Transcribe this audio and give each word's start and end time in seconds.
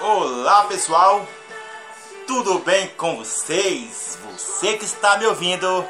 Olá 0.00 0.62
pessoal, 0.66 1.26
tudo 2.24 2.60
bem 2.60 2.86
com 2.96 3.16
vocês? 3.16 4.16
Você 4.30 4.76
que 4.76 4.84
está 4.84 5.16
me 5.16 5.26
ouvindo 5.26 5.84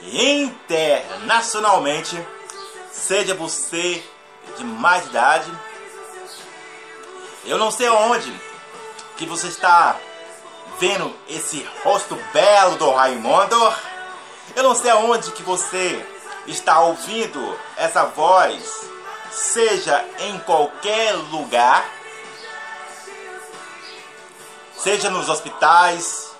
internacionalmente, 0.00 2.18
seja 2.90 3.34
você 3.34 4.02
de 4.56 4.64
mais 4.64 5.04
idade, 5.04 5.52
eu 7.44 7.58
não 7.58 7.70
sei 7.70 7.90
onde 7.90 8.34
que 9.18 9.26
você 9.26 9.48
está 9.48 9.98
vendo 10.80 11.14
esse 11.28 11.68
rosto 11.84 12.18
belo 12.32 12.76
do 12.76 12.90
Raimundo, 12.90 13.74
eu 14.56 14.62
não 14.62 14.74
sei 14.74 14.92
aonde 14.92 15.30
que 15.32 15.42
você 15.42 16.02
está 16.46 16.80
ouvindo 16.80 17.54
essa 17.76 18.06
voz, 18.06 18.88
seja 19.30 20.02
em 20.20 20.38
qualquer 20.38 21.12
lugar 21.30 22.00
seja 24.82 25.08
nos 25.08 25.28
hospitais, 25.28 26.34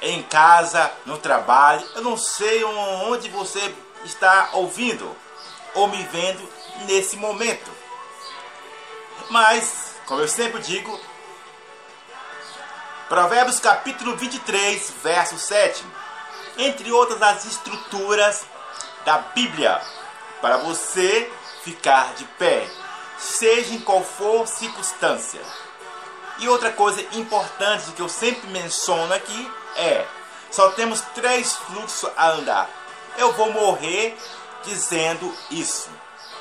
em 0.00 0.22
casa, 0.22 0.92
no 1.04 1.18
trabalho. 1.18 1.84
Eu 1.96 2.02
não 2.02 2.16
sei 2.16 2.62
onde 2.64 3.28
você 3.30 3.74
está 4.04 4.50
ouvindo 4.52 5.14
ou 5.74 5.88
me 5.88 6.02
vendo 6.04 6.48
nesse 6.86 7.16
momento. 7.16 7.70
Mas, 9.28 9.96
como 10.06 10.20
eu 10.20 10.28
sempre 10.28 10.60
digo, 10.60 11.00
Provérbios 13.08 13.58
capítulo 13.58 14.16
23, 14.16 14.92
verso 15.02 15.36
7, 15.36 15.84
entre 16.58 16.92
outras 16.92 17.20
as 17.20 17.44
estruturas 17.44 18.46
da 19.04 19.18
Bíblia, 19.18 19.80
para 20.40 20.58
você 20.58 21.30
ficar 21.64 22.14
de 22.14 22.24
pé, 22.38 22.68
seja 23.18 23.74
em 23.74 23.80
qual 23.80 24.04
for 24.04 24.46
circunstância. 24.46 25.40
E 26.38 26.48
outra 26.48 26.72
coisa 26.72 27.00
importante 27.16 27.92
que 27.92 28.02
eu 28.02 28.08
sempre 28.08 28.48
menciono 28.48 29.12
aqui 29.12 29.52
é: 29.76 30.06
só 30.50 30.70
temos 30.72 31.00
três 31.14 31.52
fluxos 31.52 32.10
a 32.16 32.30
andar. 32.30 32.70
Eu 33.16 33.32
vou 33.32 33.52
morrer 33.52 34.16
dizendo 34.64 35.32
isso, 35.50 35.88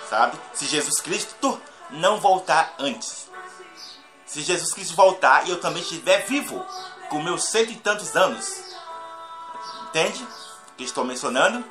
sabe? 0.09 0.39
Se 0.53 0.65
Jesus 0.65 0.99
Cristo 1.01 1.61
não 1.91 2.19
voltar 2.19 2.73
antes. 2.79 3.29
Se 4.25 4.41
Jesus 4.41 4.73
Cristo 4.73 4.95
voltar 4.95 5.47
e 5.47 5.51
eu 5.51 5.59
também 5.59 5.83
estiver 5.83 6.25
vivo, 6.25 6.65
com 7.09 7.21
meus 7.21 7.45
cento 7.45 7.71
e 7.71 7.75
tantos 7.75 8.15
anos. 8.15 8.63
Entende? 9.89 10.25
Que 10.75 10.83
estou 10.83 11.03
mencionando? 11.03 11.63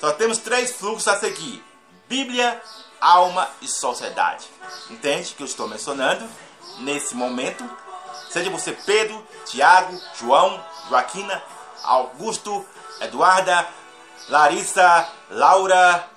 Só 0.00 0.12
temos 0.12 0.38
três 0.38 0.72
fluxos 0.72 1.06
a 1.08 1.18
seguir: 1.18 1.62
Bíblia, 2.08 2.62
alma 2.98 3.48
e 3.60 3.68
sociedade. 3.68 4.46
Entende 4.88 5.34
que 5.34 5.42
eu 5.42 5.46
estou 5.46 5.68
mencionando? 5.68 6.26
Nesse 6.78 7.14
momento. 7.14 7.68
Seja 8.30 8.50
você 8.50 8.72
Pedro, 8.72 9.26
Tiago, 9.46 9.98
João, 10.18 10.62
Joaquina, 10.88 11.42
Augusto, 11.82 12.66
Eduarda, 13.00 13.68
Larissa, 14.28 15.08
Laura, 15.30 16.08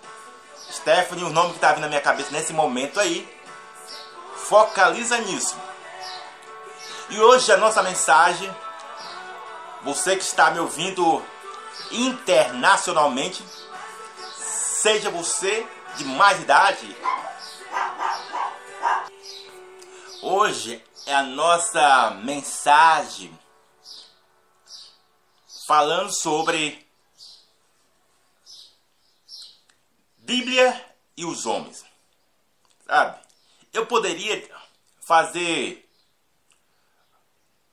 Stephanie, 0.72 1.24
o 1.24 1.30
nome 1.30 1.50
que 1.50 1.56
está 1.56 1.70
vindo 1.70 1.82
na 1.82 1.88
minha 1.88 2.02
cabeça 2.02 2.32
nesse 2.32 2.54
momento 2.54 3.00
aí. 3.00 3.28
Focaliza 4.36 5.18
nisso. 5.20 5.58
E 7.10 7.20
hoje 7.20 7.52
a 7.52 7.58
nossa 7.58 7.84
mensagem, 7.84 8.54
você 9.84 10.16
que 10.16 10.24
está 10.24 10.52
me 10.52 10.60
ouvindo 10.60 11.24
internacionalmente, 11.92 13.44
seja 14.38 15.10
você 15.10 15.66
de 15.98 16.06
mais 16.06 16.42
idade, 16.42 16.96
Hoje 20.28 20.84
é 21.06 21.14
a 21.14 21.22
nossa 21.22 22.10
mensagem 22.24 23.40
falando 25.68 26.12
sobre 26.12 26.84
Bíblia 30.18 30.84
e 31.16 31.24
os 31.26 31.46
homens. 31.46 31.86
Sabe? 32.88 33.22
Eu 33.72 33.86
poderia 33.86 34.50
fazer 35.08 35.88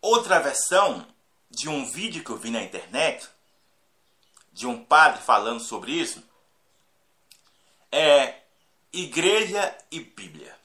outra 0.03 0.39
versão 0.39 1.07
de 1.49 1.71
um 1.71 1.91
vídeo 1.91 2.23
que 2.23 2.29
eu 2.29 2.37
vi 2.37 2.51
na 2.51 2.63
internet 2.63 3.31
de 4.53 4.67
um 4.67 4.85
padre 4.85 5.23
falando 5.23 5.61
sobre 5.61 5.93
isso. 5.93 6.23
É 7.91 8.43
Igreja 8.93 9.75
e 9.91 10.01
Bíblia. 10.01 10.62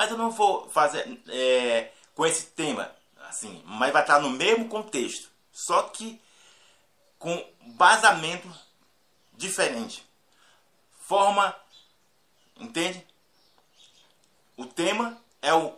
Mas 0.00 0.10
eu 0.10 0.16
não 0.16 0.30
vou 0.30 0.66
fazer 0.70 1.20
é, 1.28 1.92
com 2.14 2.24
esse 2.24 2.46
tema, 2.52 2.90
assim, 3.28 3.62
mas 3.66 3.92
vai 3.92 4.00
estar 4.00 4.18
no 4.18 4.30
mesmo 4.30 4.66
contexto, 4.66 5.28
só 5.52 5.82
que 5.82 6.18
com 7.18 7.46
basamento 7.76 8.50
diferente. 9.36 10.02
Forma, 11.00 11.54
entende? 12.58 13.06
O 14.56 14.64
tema 14.64 15.20
é, 15.42 15.52
o, 15.52 15.76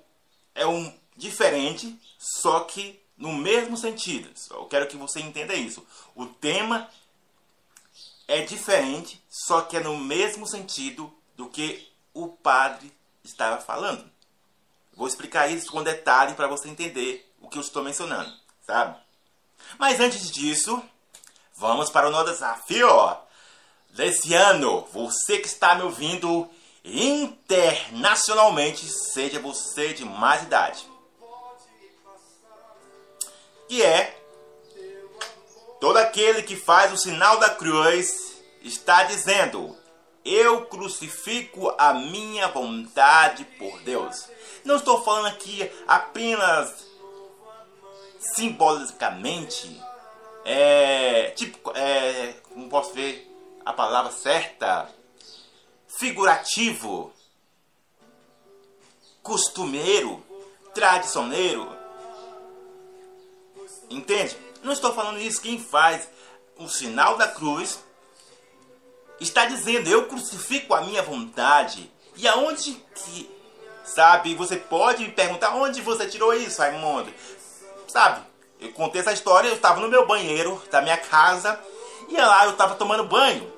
é 0.55 0.65
um 0.69 0.97
diferente, 1.17 1.99
só 2.17 2.61
que 2.61 3.03
no 3.17 3.33
mesmo 3.33 3.77
sentido. 3.77 4.33
Eu 4.51 4.67
quero 4.67 4.87
que 4.87 4.97
você 4.97 5.19
entenda 5.19 5.53
isso. 5.53 5.85
O 6.15 6.27
tema 6.27 6.89
é 8.29 8.43
diferente, 8.43 9.21
só 9.29 9.63
que 9.63 9.79
é 9.79 9.81
no 9.81 9.99
mesmo 9.99 10.47
sentido 10.47 11.13
do 11.35 11.49
que 11.49 11.91
o 12.15 12.29
padre 12.29 12.93
estava 13.25 13.61
falando. 13.61 14.12
Vou 14.95 15.07
explicar 15.07 15.51
isso 15.51 15.71
com 15.71 15.83
detalhe 15.83 16.35
para 16.35 16.47
você 16.47 16.69
entender 16.69 17.31
o 17.41 17.49
que 17.49 17.59
eu 17.59 17.63
estou 17.63 17.83
mencionando, 17.83 18.33
sabe? 18.67 18.97
Mas 19.79 20.01
antes 20.01 20.31
disso, 20.31 20.83
vamos 21.57 21.91
para 21.91 22.09
o 22.09 22.11
nosso 22.11 22.33
desafio 22.33 22.89
desse 23.91 24.35
ano. 24.35 24.87
Você 24.93 25.39
que 25.39 25.47
está 25.47 25.75
me 25.75 25.83
ouvindo 25.83 26.49
internacionalmente, 26.85 28.87
seja 28.87 29.41
você 29.41 29.95
de 29.95 30.05
mais 30.05 30.43
idade. 30.43 30.87
Que 33.69 33.83
é 33.83 34.19
todo 35.81 35.97
aquele 35.97 36.43
que 36.43 36.57
faz 36.57 36.93
o 36.93 36.97
sinal 36.97 37.39
da 37.39 37.51
cruz 37.51 38.33
está 38.63 39.05
dizendo: 39.05 39.77
Eu 40.25 40.67
crucifico 40.67 41.73
a 41.79 41.95
minha 41.95 42.49
vontade 42.49 43.45
por 43.59 43.81
Deus. 43.81 44.29
Não 44.65 44.77
estou 44.77 45.03
falando 45.03 45.27
aqui 45.27 45.71
apenas 45.87 46.87
simbolicamente, 48.35 49.81
é, 50.45 51.31
tipo, 51.31 51.73
é, 51.77 52.35
como 52.49 52.69
posso 52.69 52.93
ver 52.93 53.29
a 53.65 53.73
palavra 53.73 54.13
certa, 54.13 54.89
figurativo, 55.99 57.13
costumeiro, 59.23 60.25
tradicioneiro. 60.75 61.77
Entende? 63.91 64.37
Não 64.63 64.73
estou 64.73 64.95
falando 64.95 65.21
isso. 65.21 65.41
Quem 65.41 65.59
faz 65.59 66.09
o 66.57 66.69
sinal 66.69 67.17
da 67.17 67.29
cruz 67.29 67.81
está 69.21 69.47
dizendo: 69.47 69.89
Eu 69.89 70.09
crucifico 70.09 70.75
a 70.75 70.83
minha 70.83 71.03
vontade. 71.03 71.91
E 72.17 72.29
aonde 72.29 72.75
que 72.95 73.31
Sabe? 73.85 74.35
Você 74.35 74.57
pode 74.57 75.05
me 75.05 75.13
perguntar 75.13 75.55
onde 75.55 75.81
você 75.81 76.07
tirou 76.09 76.33
isso, 76.35 76.61
Raimundo. 76.61 77.13
Sabe? 77.89 78.25
Eu 78.61 78.73
contei 78.73 79.01
essa 79.01 79.13
história, 79.13 79.49
eu 79.49 79.55
estava 79.55 79.81
no 79.81 79.89
meu 79.89 80.07
banheiro 80.07 80.63
da 80.71 80.81
minha 80.81 80.97
casa 80.97 81.61
e 82.09 82.17
lá 82.17 82.45
eu 82.45 82.53
estava 82.53 82.77
tomando 82.77 83.05
banho. 83.05 83.53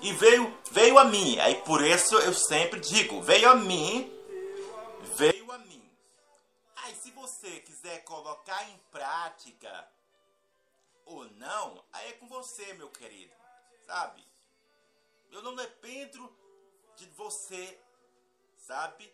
E 0.00 0.12
veio, 0.14 0.56
veio 0.70 0.98
a 0.98 1.04
mim. 1.04 1.38
Aí 1.40 1.56
por 1.56 1.84
isso 1.84 2.16
eu 2.18 2.32
sempre 2.32 2.80
digo, 2.80 3.20
veio 3.20 3.50
a 3.50 3.54
mim, 3.54 4.10
veio 5.16 5.52
a 5.52 5.58
mim. 5.58 5.90
Aí 6.76 6.94
se 6.94 7.10
você 7.10 7.60
quiser 7.60 8.02
colocar 8.04 8.64
em 8.70 8.80
prática 8.90 9.86
ou 11.04 11.24
não, 11.32 11.84
aí 11.92 12.08
é 12.08 12.12
com 12.12 12.26
você, 12.28 12.72
meu 12.74 12.88
querido. 12.88 13.32
Sabe? 13.86 14.24
Eu 15.30 15.42
não 15.42 15.54
dependo 15.54 16.32
de 16.96 17.06
você, 17.16 17.78
sabe? 18.66 19.12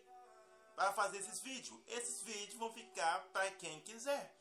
Para 0.77 0.93
fazer 0.93 1.17
esses 1.17 1.39
vídeos. 1.39 1.75
Esses 1.87 2.21
vídeos 2.21 2.53
vão 2.53 2.71
ficar 2.71 3.27
para 3.33 3.49
quem 3.51 3.81
quiser. 3.81 4.31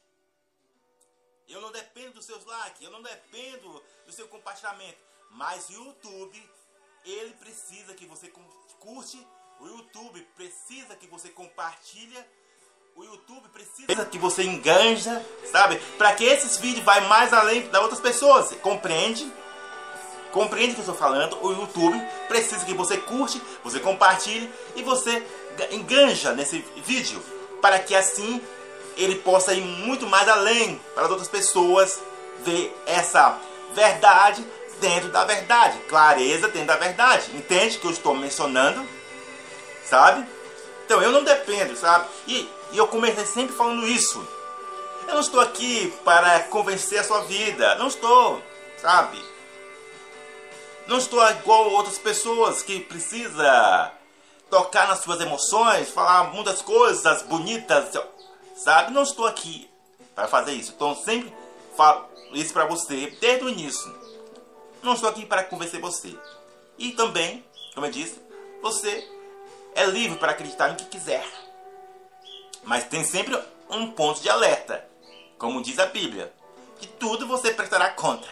Eu 1.49 1.63
não 1.63 1.73
dependo 1.73 2.13
dos 2.13 2.27
seus 2.27 2.45
likes, 2.45 2.83
eu 2.83 2.91
não 2.91 3.01
dependo 3.01 3.83
do 4.05 4.13
seu 4.13 4.29
compartilhamento. 4.29 4.99
Mas 5.31 5.71
o 5.71 5.73
YouTube, 5.73 6.51
ele 7.05 7.33
precisa 7.35 7.95
que 7.95 8.05
você 8.05 8.31
curte, 8.79 9.27
o 9.61 9.67
YouTube 9.67 10.21
precisa 10.37 10.95
que 10.95 11.07
você 11.07 11.31
compartilha, 11.31 12.29
o 12.95 13.03
YouTube 13.03 13.49
precisa 13.49 14.05
que 14.05 14.19
você 14.19 14.43
enganja, 14.43 15.25
sabe? 15.51 15.79
Para 15.97 16.15
que 16.15 16.25
esses 16.25 16.59
vídeos 16.59 16.85
vá 16.85 17.01
mais 17.03 17.33
além 17.33 17.67
das 17.69 17.83
outras 17.83 18.01
pessoas, 18.01 18.55
compreende? 18.61 19.31
Compreende 20.33 20.73
o 20.73 20.75
que 20.75 20.81
eu 20.81 20.93
estou 20.93 20.95
falando? 20.95 21.43
O 21.43 21.53
YouTube 21.53 21.99
precisa 22.29 22.63
que 22.67 22.75
você 22.75 22.99
curte, 22.99 23.41
você 23.65 23.81
compartilhe 23.81 24.53
e 24.75 24.83
você 24.83 25.21
enganja 25.71 26.33
nesse 26.33 26.65
vídeo 26.85 27.23
para 27.61 27.79
que 27.79 27.95
assim 27.95 28.41
ele 28.97 29.17
possa 29.17 29.53
ir 29.53 29.61
muito 29.61 30.07
mais 30.07 30.29
além 30.29 30.81
para 30.95 31.05
as 31.05 31.11
outras 31.11 31.29
pessoas 31.29 32.01
ver 32.45 32.75
essa 32.87 33.39
verdade 33.75 34.45
dentro 34.81 35.11
da 35.11 35.25
verdade, 35.25 35.79
clareza 35.89 36.49
dentro 36.49 36.69
da 36.69 36.77
verdade. 36.77 37.31
Entende 37.35 37.79
que 37.79 37.87
eu 37.87 37.91
estou 37.91 38.15
mencionando? 38.15 38.87
Sabe? 39.85 40.27
Então 40.85 41.03
eu 41.03 41.11
não 41.11 41.25
dependo, 41.25 41.77
sabe? 41.77 42.07
E, 42.27 42.49
e 42.73 42.79
eu 42.79 42.87
comecei 42.87 43.27
sempre 43.27 43.55
falando 43.55 43.87
isso. 43.87 44.27
Eu 45.07 45.15
não 45.15 45.21
estou 45.21 45.41
aqui 45.41 45.93
para 46.05 46.41
convencer 46.45 46.99
a 46.99 47.05
sua 47.05 47.21
vida, 47.23 47.77
não 47.77 47.89
estou, 47.89 48.43
sabe? 48.81 49.23
Não 50.87 50.99
estou 50.99 51.25
igual 51.31 51.71
outras 51.71 51.99
pessoas 51.99 52.63
que 52.63 52.81
precisa 52.81 53.93
tocar 54.51 54.89
nas 54.89 55.01
suas 55.01 55.21
emoções, 55.21 55.91
falar 55.91 56.33
muitas 56.33 56.63
coisas 56.63 57.23
bonitas, 57.23 57.93
sabe? 58.57 58.93
Não 58.93 59.03
estou 59.03 59.27
aqui 59.27 59.69
para 60.15 60.29
fazer 60.29 60.53
isso. 60.53 60.73
Então 60.75 60.95
sempre 60.95 61.33
falo 61.77 62.09
isso 62.33 62.53
para 62.53 62.65
você 62.65 63.17
desde 63.21 63.45
o 63.45 63.49
início. 63.49 63.95
Não 64.83 64.95
estou 64.95 65.09
aqui 65.09 65.27
para 65.27 65.45
convencer 65.45 65.81
você. 65.81 66.17
E 66.79 66.93
também, 66.93 67.45
como 67.75 67.87
eu 67.87 67.91
disse, 67.91 68.21
você 68.63 69.09
é 69.75 69.85
livre 69.87 70.19
para 70.19 70.33
acreditar 70.33 70.69
no 70.69 70.77
que 70.77 70.85
quiser. 70.87 71.25
Mas 72.63 72.85
tem 72.85 73.05
sempre 73.05 73.41
um 73.71 73.91
ponto 73.93 74.21
de 74.21 74.29
alerta, 74.29 74.87
como 75.39 75.63
diz 75.63 75.79
a 75.79 75.87
Bíblia. 75.87 76.33
De 76.81 76.89
tudo 76.89 77.27
você 77.27 77.53
prestará 77.53 77.91
conta. 77.91 78.29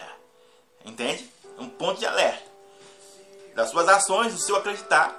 Entende? 0.83 1.29
Um 1.57 1.69
ponto 1.69 1.99
de 1.99 2.05
alerta. 2.05 2.43
Das 3.55 3.69
suas 3.69 3.87
ações, 3.87 4.33
do 4.33 4.39
seu 4.39 4.55
acreditar. 4.55 5.15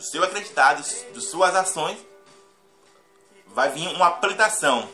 Do 0.00 0.06
seu 0.06 0.24
acreditar, 0.24 0.76
das 0.76 1.24
suas 1.26 1.54
ações, 1.54 1.98
vai 3.48 3.68
vir 3.68 3.86
uma 3.88 4.06
aplicação. 4.06 4.88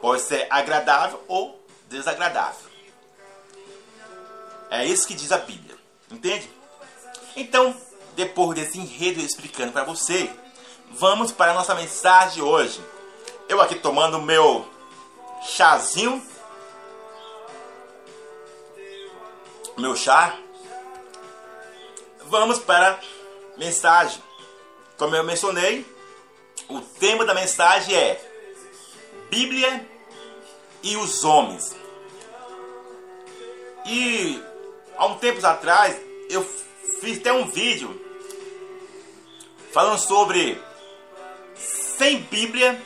Pode 0.00 0.22
ser 0.22 0.48
agradável 0.50 1.22
ou 1.28 1.64
desagradável. 1.86 2.68
É 4.70 4.84
isso 4.84 5.06
que 5.06 5.14
diz 5.14 5.30
a 5.30 5.38
Bíblia. 5.38 5.76
Entende? 6.10 6.50
Então, 7.36 7.72
depois 8.16 8.58
desse 8.58 8.76
enredo 8.76 9.20
explicando 9.20 9.70
para 9.70 9.84
você, 9.84 10.28
vamos 10.90 11.30
para 11.30 11.52
a 11.52 11.54
nossa 11.54 11.72
mensagem 11.72 12.34
de 12.34 12.42
hoje. 12.42 12.84
Eu 13.48 13.60
aqui 13.60 13.76
tomando 13.76 14.20
meu 14.20 14.68
chazinho. 15.42 16.20
Meu 19.78 19.94
chá. 19.94 20.36
Vamos 22.24 22.58
para 22.58 22.98
mensagem. 23.56 24.22
Como 24.96 25.14
eu 25.14 25.24
mencionei, 25.24 25.86
o 26.68 26.80
tema 26.80 27.24
da 27.24 27.34
mensagem 27.34 27.94
é 27.94 28.20
Bíblia 29.30 29.86
e 30.82 30.96
os 30.96 31.24
homens. 31.24 31.74
E 33.86 34.42
há 34.96 35.06
um 35.06 35.16
tempos 35.18 35.44
atrás 35.44 35.96
eu 36.28 36.44
fiz 37.00 37.18
até 37.18 37.32
um 37.32 37.46
vídeo 37.46 38.00
falando 39.72 39.98
sobre 39.98 40.60
sem 41.56 42.18
Bíblia 42.22 42.80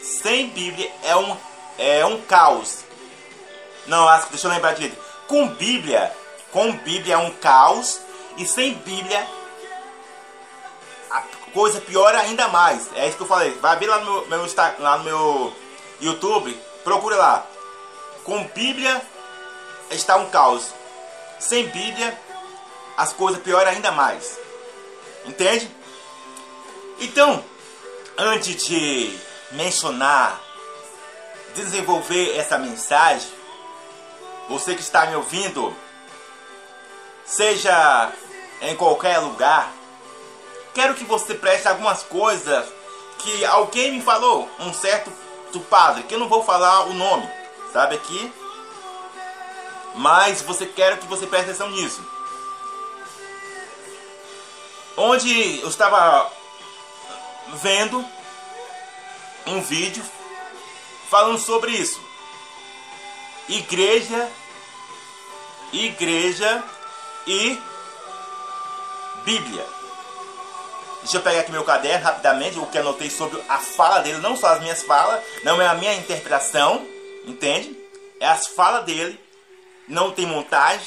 sem 0.00 0.48
Bíblia 0.48 0.90
é 1.02 1.16
um 1.16 1.36
é 1.78 2.06
um 2.06 2.20
caos. 2.22 2.84
Não, 3.86 4.08
acho, 4.08 4.28
deixa 4.28 4.46
eu 4.46 4.50
lembrar 4.50 4.74
direito. 4.74 4.96
Com 5.26 5.48
Bíblia, 5.48 6.14
com 6.52 6.72
Bíblia 6.72 7.14
é 7.14 7.18
um 7.18 7.30
caos 7.32 8.00
e 8.36 8.46
sem 8.46 8.74
Bíblia 8.74 9.26
a 11.10 11.22
coisa 11.52 11.80
piora 11.80 12.20
ainda 12.20 12.48
mais. 12.48 12.90
É 12.94 13.06
isso 13.06 13.16
que 13.16 13.22
eu 13.22 13.28
falei. 13.28 13.52
Vai 13.60 13.76
ver 13.78 13.86
lá 13.86 14.00
no 14.00 14.26
meu, 14.26 14.46
lá 14.78 14.98
no 14.98 15.04
meu 15.04 15.52
YouTube, 16.00 16.52
procure 16.82 17.14
lá. 17.14 17.46
Com 18.24 18.44
Bíblia 18.48 19.00
está 19.90 20.16
um 20.16 20.28
caos. 20.30 20.72
Sem 21.38 21.68
Bíblia, 21.68 22.18
as 22.96 23.12
coisas 23.12 23.40
pioram 23.42 23.70
ainda 23.70 23.92
mais. 23.92 24.38
Entende? 25.24 25.70
Então, 27.00 27.44
antes 28.16 28.64
de 28.64 29.16
mencionar, 29.52 30.40
desenvolver 31.54 32.36
essa 32.36 32.58
mensagem, 32.58 33.28
você 34.48 34.74
que 34.74 34.80
está 34.80 35.06
me 35.06 35.16
ouvindo, 35.16 35.74
seja 37.24 38.12
em 38.64 38.76
qualquer 38.76 39.18
lugar, 39.18 39.72
quero 40.74 40.94
que 40.94 41.04
você 41.04 41.34
preste 41.34 41.68
algumas 41.68 42.02
coisas 42.02 42.66
que 43.18 43.44
alguém 43.44 43.92
me 43.92 44.02
falou, 44.02 44.48
um 44.58 44.72
certo 44.72 45.10
padre, 45.70 46.02
que 46.02 46.14
eu 46.14 46.18
não 46.18 46.28
vou 46.28 46.42
falar 46.42 46.86
o 46.86 46.94
nome, 46.94 47.28
sabe 47.72 47.94
aqui? 47.94 48.32
Mas 49.94 50.42
você 50.42 50.66
quer 50.66 50.98
que 50.98 51.06
você 51.06 51.26
preste 51.26 51.50
atenção 51.50 51.70
nisso. 51.70 52.04
Onde 54.96 55.60
eu 55.60 55.68
estava 55.68 56.30
vendo 57.62 58.04
um 59.46 59.60
vídeo 59.60 60.04
falando 61.08 61.38
sobre 61.38 61.70
isso. 61.72 62.00
Igreja, 63.48 64.28
igreja 65.72 66.64
e 67.26 67.60
Bíblia. 69.24 69.64
Deixa 71.00 71.18
eu 71.18 71.22
pegar 71.22 71.40
aqui 71.40 71.52
meu 71.52 71.64
caderno 71.64 72.04
rapidamente, 72.04 72.58
o 72.58 72.66
que 72.66 72.78
anotei 72.78 73.10
sobre 73.10 73.42
a 73.48 73.58
fala 73.58 74.00
dele, 74.00 74.18
não 74.18 74.36
só 74.36 74.48
as 74.48 74.60
minhas 74.60 74.82
falas, 74.82 75.22
não 75.42 75.60
é 75.60 75.66
a 75.66 75.74
minha 75.74 75.94
interpretação, 75.94 76.86
entende? 77.26 77.76
É 78.20 78.26
as 78.26 78.46
falas 78.46 78.84
dele 78.84 79.20
não 79.86 80.10
tem 80.12 80.26
montagem, 80.26 80.86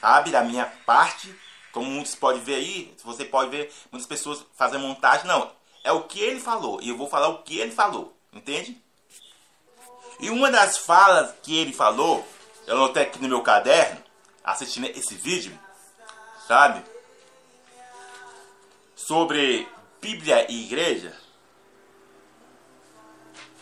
sabe, 0.00 0.30
da 0.30 0.42
minha 0.42 0.64
parte, 0.86 1.34
como 1.72 1.90
muitos 1.90 2.14
podem 2.14 2.42
ver 2.42 2.54
aí, 2.54 2.94
você 3.04 3.24
pode 3.24 3.50
ver 3.50 3.72
muitas 3.92 4.08
pessoas 4.08 4.44
fazendo 4.56 4.86
montagem, 4.86 5.26
não, 5.26 5.52
é 5.84 5.92
o 5.92 6.04
que 6.04 6.20
ele 6.20 6.40
falou, 6.40 6.80
e 6.80 6.88
eu 6.88 6.96
vou 6.96 7.08
falar 7.08 7.28
o 7.28 7.42
que 7.42 7.58
ele 7.58 7.72
falou, 7.72 8.16
entende? 8.32 8.78
E 10.18 10.30
uma 10.30 10.50
das 10.50 10.78
falas 10.78 11.34
que 11.42 11.56
ele 11.56 11.72
falou, 11.72 12.26
eu 12.66 12.74
anotei 12.74 13.02
aqui 13.02 13.18
no 13.18 13.28
meu 13.28 13.42
caderno, 13.42 14.02
assistindo 14.42 14.86
esse 14.86 15.14
vídeo, 15.14 15.58
sabe, 16.50 16.84
sobre 18.96 19.68
Bíblia 20.00 20.50
e 20.50 20.64
igreja, 20.64 21.16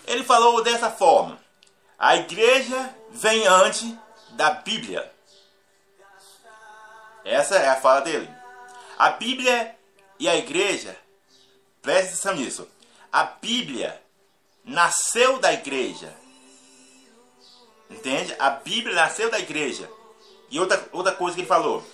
ele 0.06 0.24
falou 0.24 0.62
dessa 0.62 0.90
forma, 0.90 1.38
a 1.98 2.16
igreja 2.16 2.96
vem 3.10 3.46
antes 3.46 3.94
da 4.30 4.52
Bíblia. 4.52 5.12
Essa 7.26 7.56
é 7.56 7.68
a 7.68 7.76
fala 7.76 8.00
dele. 8.00 8.26
A 8.96 9.10
Bíblia 9.10 9.76
e 10.18 10.26
a 10.26 10.36
igreja, 10.36 10.96
preste 11.82 12.12
atenção 12.12 12.36
nisso. 12.36 12.66
A 13.12 13.22
Bíblia 13.24 14.02
nasceu 14.64 15.38
da 15.38 15.52
igreja. 15.52 16.10
Entende? 17.90 18.34
A 18.38 18.48
Bíblia 18.48 18.94
nasceu 18.94 19.30
da 19.30 19.38
igreja. 19.38 19.90
E 20.48 20.58
outra, 20.58 20.88
outra 20.90 21.12
coisa 21.12 21.34
que 21.34 21.42
ele 21.42 21.48
falou. 21.48 21.84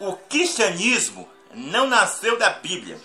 O 0.00 0.16
cristianismo 0.16 1.28
não 1.52 1.86
nasceu 1.86 2.38
da 2.38 2.48
Bíblia. 2.48 2.98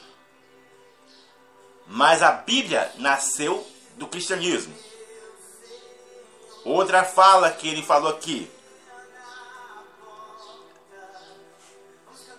Mas 1.86 2.24
a 2.24 2.32
Bíblia 2.32 2.92
nasceu 2.96 3.68
do 3.96 4.08
cristianismo. 4.08 4.74
Outra 6.64 7.04
fala 7.04 7.52
que 7.52 7.68
ele 7.68 7.84
falou 7.84 8.10
aqui. 8.10 8.50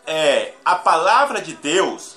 É, 0.06 0.54
a 0.64 0.76
palavra 0.76 1.42
de 1.42 1.52
Deus 1.54 2.16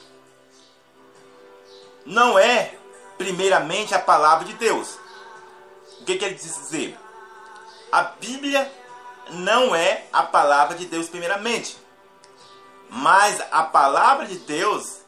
não 2.06 2.40
é 2.40 2.76
primeiramente 3.18 3.94
a 3.94 4.00
palavra 4.00 4.46
de 4.46 4.54
Deus. 4.54 4.98
O 6.00 6.06
que, 6.06 6.18
que 6.18 6.24
ele 6.24 6.36
quis 6.36 6.56
dizer? 6.56 6.98
A 7.92 8.04
Bíblia 8.04 8.72
não 9.32 9.76
é 9.76 10.06
a 10.14 10.24
palavra 10.24 10.78
de 10.78 10.86
Deus 10.86 11.10
primeiramente. 11.10 11.78
Mas 12.90 13.40
a 13.52 13.64
palavra 13.64 14.26
de 14.26 14.40
Deus 14.40 15.00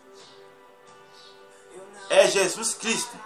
é 2.09 2.27
Jesus 2.27 2.73
Cristo. 2.73 3.17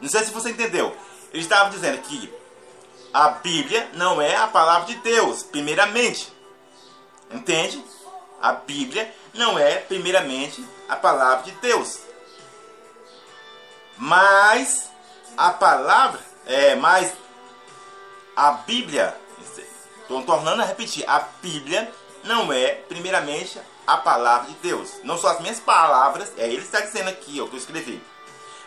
Não 0.00 0.08
sei 0.08 0.24
se 0.24 0.30
você 0.30 0.50
entendeu. 0.50 0.94
Ele 1.32 1.42
estava 1.42 1.70
dizendo 1.70 2.00
que 2.02 2.32
a 3.12 3.28
Bíblia 3.28 3.90
não 3.94 4.20
é 4.20 4.36
a 4.36 4.46
palavra 4.46 4.86
de 4.86 4.96
Deus, 4.96 5.42
primeiramente. 5.42 6.32
Entende? 7.30 7.82
A 8.40 8.52
Bíblia 8.52 9.12
não 9.32 9.58
é, 9.58 9.76
primeiramente, 9.76 10.64
a 10.88 10.96
palavra 10.96 11.44
de 11.44 11.52
Deus. 11.52 12.00
Mas 13.96 14.90
a 15.36 15.50
palavra, 15.50 16.20
é, 16.46 16.74
mas 16.74 17.12
a 18.36 18.50
Bíblia, 18.52 19.16
estou 20.02 20.22
tornando 20.24 20.62
a 20.62 20.64
repetir, 20.66 21.08
a 21.08 21.20
Bíblia 21.40 21.92
não 22.24 22.52
é, 22.52 22.74
primeiramente, 22.88 23.60
a 23.86 23.96
palavra 23.96 24.48
de 24.48 24.54
Deus. 24.56 24.94
Não 25.04 25.18
são 25.18 25.30
as 25.30 25.40
minhas 25.40 25.60
palavras, 25.60 26.32
é 26.36 26.46
ele 26.46 26.58
que 26.58 26.64
está 26.64 26.80
dizendo 26.80 27.08
aqui, 27.08 27.40
o 27.40 27.48
que 27.48 27.54
eu 27.54 27.58
escrevi. 27.58 28.02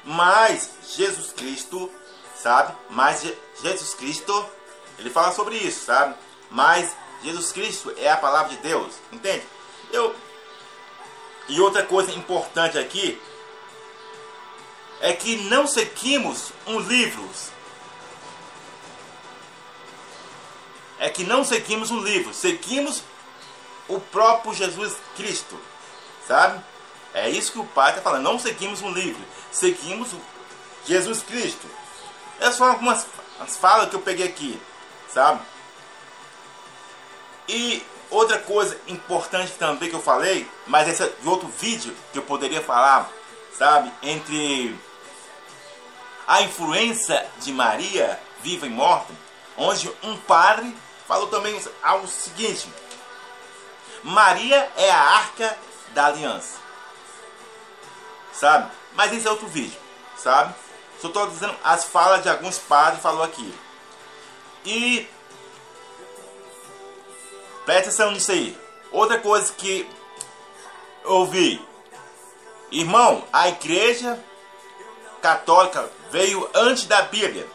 Mas 0.03 0.69
Jesus 0.95 1.33
Cristo, 1.33 1.91
sabe? 2.35 2.73
Mas 2.89 3.25
Jesus 3.61 3.93
Cristo, 3.93 4.45
ele 4.97 5.09
fala 5.09 5.31
sobre 5.33 5.57
isso, 5.57 5.85
sabe? 5.85 6.15
Mas 6.49 6.95
Jesus 7.23 7.51
Cristo 7.51 7.93
é 7.97 8.09
a 8.09 8.17
palavra 8.17 8.55
de 8.55 8.61
Deus, 8.61 8.93
entende? 9.11 9.43
Eu 9.91 10.15
e 11.49 11.61
outra 11.61 11.83
coisa 11.83 12.11
importante 12.11 12.77
aqui 12.77 13.19
é 14.99 15.13
que 15.13 15.37
não 15.43 15.65
seguimos 15.65 16.51
um 16.65 16.79
livro. 16.79 17.27
É 20.99 21.09
que 21.09 21.23
não 21.23 21.43
seguimos 21.43 21.91
um 21.91 22.01
livro, 22.01 22.33
seguimos 22.33 23.03
o 23.87 23.99
próprio 23.99 24.53
Jesus 24.53 24.95
Cristo, 25.15 25.59
sabe? 26.27 26.61
É 27.13 27.29
isso 27.29 27.51
que 27.51 27.59
o 27.59 27.65
Pai 27.65 27.91
está 27.91 28.01
falando. 28.01 28.23
Não 28.23 28.39
seguimos 28.39 28.81
um 28.81 28.91
livro, 28.91 29.21
seguimos 29.51 30.09
Jesus 30.85 31.21
Cristo. 31.21 31.67
Essas 32.39 32.55
são 32.55 32.67
algumas 32.67 33.05
falas 33.59 33.89
que 33.89 33.95
eu 33.95 34.01
peguei 34.01 34.27
aqui, 34.27 34.61
sabe? 35.11 35.41
E 37.47 37.83
outra 38.09 38.39
coisa 38.39 38.79
importante 38.87 39.53
também 39.53 39.89
que 39.89 39.95
eu 39.95 40.01
falei, 40.01 40.49
mas 40.65 40.87
esse 40.87 41.03
é 41.03 41.07
de 41.07 41.27
outro 41.27 41.47
vídeo 41.47 41.95
que 42.11 42.19
eu 42.19 42.23
poderia 42.23 42.61
falar, 42.61 43.09
sabe? 43.57 43.91
Entre 44.03 44.77
a 46.27 46.41
influência 46.41 47.25
de 47.39 47.51
Maria, 47.53 48.19
viva 48.43 48.67
e 48.67 48.69
morta, 48.69 49.13
onde 49.57 49.91
um 50.03 50.17
padre 50.17 50.75
falou 51.07 51.27
também 51.27 51.59
algo 51.81 52.07
seguinte: 52.07 52.69
Maria 54.03 54.71
é 54.75 54.91
a 54.91 54.99
arca 54.99 55.57
da 55.93 56.07
aliança, 56.07 56.57
sabe? 58.33 58.71
Mas 58.93 59.13
esse 59.13 59.27
é 59.27 59.31
outro 59.31 59.47
vídeo, 59.47 59.79
sabe? 60.15 60.53
Só 60.99 61.07
estou 61.07 61.27
dizendo 61.27 61.55
as 61.63 61.83
falas 61.85 62.23
de 62.23 62.29
alguns 62.29 62.57
padres 62.57 63.01
falou 63.01 63.23
aqui. 63.23 63.53
E 64.65 65.07
Presta 67.67 67.89
atenção 67.89 68.11
nisso 68.11 68.31
aí. 68.31 68.57
Outra 68.93 69.19
coisa 69.19 69.51
que 69.51 69.85
ouvi. 71.03 71.61
Irmão, 72.71 73.25
a 73.33 73.49
igreja 73.49 74.17
católica 75.21 75.91
veio 76.09 76.49
antes 76.53 76.85
da 76.85 77.01
Bíblia. 77.01 77.45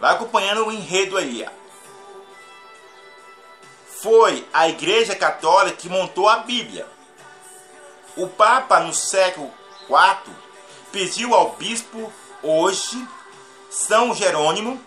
Vai 0.00 0.14
acompanhando 0.14 0.64
o 0.64 0.70
enredo 0.70 1.16
aí. 1.16 1.44
Foi 4.00 4.46
a 4.52 4.68
igreja 4.68 5.16
católica 5.16 5.76
que 5.76 5.88
montou 5.88 6.28
a 6.28 6.36
Bíblia. 6.36 6.86
O 8.16 8.28
Papa, 8.28 8.80
no 8.80 8.94
século 8.94 9.52
IV, 9.88 10.32
pediu 10.92 11.34
ao 11.34 11.52
bispo 11.52 12.12
hoje, 12.42 13.06
São 13.70 14.14
Jerônimo, 14.14 14.80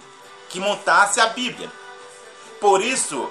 que 0.49 0.59
montasse 0.59 1.19
a 1.19 1.27
Bíblia. 1.27 1.69
Por 2.59 2.81
isso, 2.81 3.29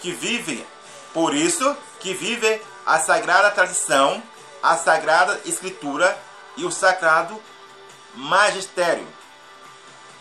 que 0.00 0.12
vive, 0.12 0.66
por 1.12 1.34
isso 1.34 1.76
que 2.00 2.14
vive 2.14 2.62
a 2.86 2.98
sagrada 2.98 3.50
tradição, 3.50 4.22
a 4.62 4.76
sagrada 4.76 5.40
escritura 5.44 6.18
e 6.56 6.64
o 6.64 6.70
sagrado 6.70 7.38
magistério. 8.14 9.06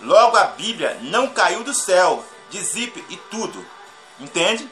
Logo 0.01 0.35
a 0.35 0.43
Bíblia 0.43 0.97
não 1.01 1.27
caiu 1.27 1.63
do 1.63 1.73
céu, 1.73 2.23
de 2.49 2.61
zip 2.61 3.03
e 3.09 3.17
tudo. 3.31 3.65
Entende? 4.19 4.69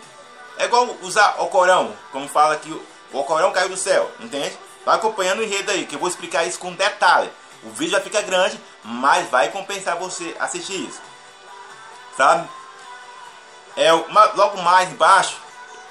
É 0.58 0.66
igual 0.66 0.96
usar 1.02 1.36
o 1.40 1.48
Corão, 1.48 1.96
como 2.12 2.28
fala 2.28 2.56
que 2.58 2.72
o 3.12 3.24
Corão 3.24 3.52
caiu 3.52 3.70
do 3.70 3.78
céu, 3.78 4.10
entende? 4.20 4.58
Vai 4.86 4.96
acompanhando 4.96 5.40
o 5.40 5.44
enredo 5.44 5.72
aí, 5.72 5.86
que 5.86 5.96
eu 5.96 6.00
vou 6.00 6.08
explicar 6.08 6.46
isso 6.46 6.60
com 6.60 6.72
detalhe. 6.74 7.32
O 7.64 7.72
vídeo 7.72 7.92
já 7.92 8.02
fica 8.02 8.22
grande, 8.22 8.60
mas 8.84 9.30
vai 9.30 9.50
compensar 9.50 9.98
você 9.98 10.36
assistir 10.40 10.88
isso. 10.88 11.02
Sabe? 12.16 12.48
É, 13.76 13.92
logo 13.92 14.62
mais 14.62 14.92
embaixo, 14.92 15.38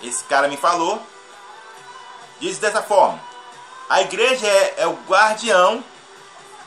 esse 0.02 0.22
cara 0.24 0.48
me 0.48 0.56
falou, 0.56 1.02
diz 2.40 2.58
dessa 2.58 2.82
forma: 2.82 3.20
a 3.88 4.00
igreja 4.00 4.46
é, 4.46 4.74
é 4.78 4.86
o 4.86 4.94
guardião 5.06 5.84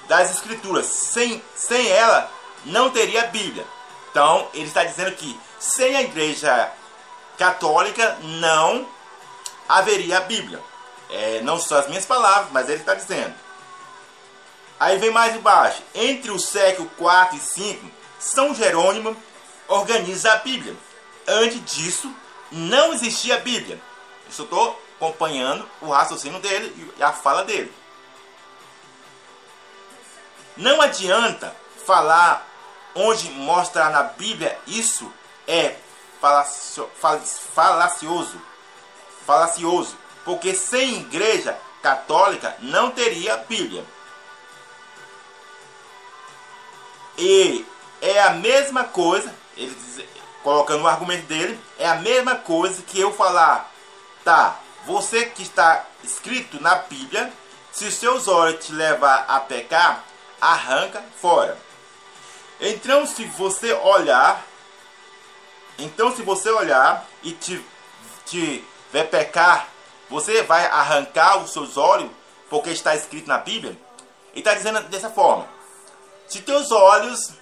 das 0.08 0.32
escrituras. 0.32 0.86
Sem, 0.86 1.44
sem 1.56 1.88
ela, 1.90 2.30
não 2.66 2.90
teria 2.90 3.28
Bíblia. 3.28 3.66
Então, 4.12 4.48
ele 4.54 4.66
está 4.66 4.84
dizendo 4.84 5.12
que 5.14 5.40
sem 5.60 5.96
a 5.96 6.02
igreja 6.02 6.72
católica, 7.38 8.18
não 8.22 8.88
haveria 9.68 10.22
Bíblia. 10.22 10.62
É, 11.10 11.42
não 11.42 11.60
são 11.60 11.78
as 11.78 11.88
minhas 11.88 12.06
palavras, 12.06 12.52
mas 12.52 12.68
ele 12.68 12.80
está 12.80 12.94
dizendo. 12.94 13.34
Aí 14.80 14.98
vem 14.98 15.12
mais 15.12 15.36
embaixo. 15.36 15.82
Entre 15.96 16.32
o 16.32 16.40
século 16.40 16.90
4 16.98 17.38
e 17.38 17.40
5, 17.40 17.92
São 18.20 18.54
Jerônimo 18.54 19.16
organiza 19.68 20.34
a 20.34 20.38
Bíblia 20.38 20.76
antes 21.28 21.64
disso, 21.66 22.14
não 22.52 22.94
existia 22.94 23.40
Bíblia. 23.40 23.80
Eu 24.26 24.32
só 24.32 24.44
estou 24.44 24.82
acompanhando 24.96 25.70
o 25.82 25.90
raciocínio 25.90 26.40
dele 26.40 26.94
e 26.98 27.04
a 27.04 27.12
fala 27.12 27.44
dele. 27.44 27.72
Não 30.56 30.82
adianta 30.82 31.54
falar 31.86 32.48
onde 32.96 33.30
mostrar 33.30 33.92
na 33.92 34.04
Bíblia 34.04 34.58
isso 34.66 35.12
é 35.48 35.76
falacio, 36.28 36.90
falacioso, 37.54 38.42
falacioso, 39.26 39.98
porque 40.26 40.54
sem 40.54 41.02
igreja 41.02 41.58
católica 41.82 42.56
não 42.60 42.92
teria 42.92 43.38
Bíblia. 43.38 43.86
E 47.18 47.66
é 48.02 48.22
a 48.22 48.32
mesma 48.32 48.84
coisa, 48.84 49.34
ele 49.56 49.74
diz, 49.74 50.06
colocando 50.44 50.84
o 50.84 50.88
argumento 50.88 51.26
dele, 51.26 51.60
é 51.80 51.88
a 51.88 51.96
mesma 51.96 52.36
coisa 52.36 52.82
que 52.84 53.00
eu 53.00 53.12
falar, 53.14 53.72
tá, 54.24 54.60
você 54.86 55.26
que 55.26 55.42
está 55.42 55.86
escrito 56.04 56.62
na 56.62 56.76
Bíblia, 56.76 57.32
se 57.72 57.86
os 57.86 57.96
seus 57.96 58.28
olhos 58.28 58.66
te 58.66 58.72
levar 58.72 59.26
a 59.28 59.40
pecar, 59.40 60.04
arranca 60.40 61.04
fora. 61.20 61.58
Então 62.60 63.06
se 63.06 63.26
você 63.26 63.74
olhar, 63.74 64.47
então 65.78 66.16
se 66.16 66.22
você 66.22 66.50
olhar 66.50 67.08
e 67.24 67.32
te, 67.32 67.64
te 68.26 68.64
ver 68.92 69.10
pecar, 69.10 69.70
você 70.10 70.42
vai 70.44 70.66
arrancar 70.66 71.44
os 71.44 71.52
seus 71.52 71.78
olhos, 71.78 72.10
porque 72.50 72.70
está 72.70 72.96
escrito 72.96 73.28
na 73.28 73.38
Bíblia. 73.38 73.78
E 74.34 74.40
está 74.40 74.54
dizendo 74.54 74.82
dessa 74.84 75.10
forma: 75.10 75.48
se 76.28 76.42
teus 76.42 76.72
olhos, 76.72 77.34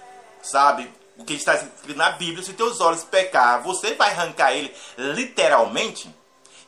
sabe, 0.42 0.92
o 1.16 1.24
que 1.24 1.34
está 1.34 1.54
escrito 1.54 1.96
na 1.96 2.10
Bíblia, 2.10 2.44
se 2.44 2.52
teus 2.52 2.80
olhos 2.80 3.04
pecar, 3.04 3.62
você 3.62 3.94
vai 3.94 4.10
arrancar 4.10 4.52
ele 4.52 4.74
literalmente. 4.98 6.14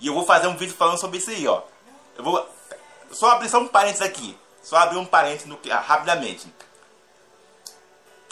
E 0.00 0.06
eu 0.06 0.14
vou 0.14 0.24
fazer 0.24 0.46
um 0.46 0.56
vídeo 0.56 0.74
falando 0.74 1.00
sobre 1.00 1.18
isso 1.18 1.30
aí, 1.30 1.46
ó. 1.46 1.62
Eu 2.16 2.24
vou 2.24 2.48
só 3.10 3.30
abrir 3.30 3.48
só 3.48 3.58
um 3.58 3.68
parênteses 3.68 4.02
aqui. 4.02 4.38
Só 4.62 4.76
abrir 4.76 4.98
um 4.98 5.04
parênteses 5.04 5.46
no, 5.46 5.58
rapidamente. 5.70 6.46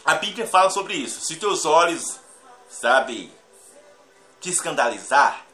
A 0.04 0.14
Bíblia 0.14 0.46
fala 0.46 0.70
sobre 0.70 0.94
isso. 0.94 1.20
Se 1.20 1.36
teus 1.36 1.64
olhos, 1.64 2.20
sabe, 2.68 3.32
te 4.40 4.50
escandalizar, 4.50 5.44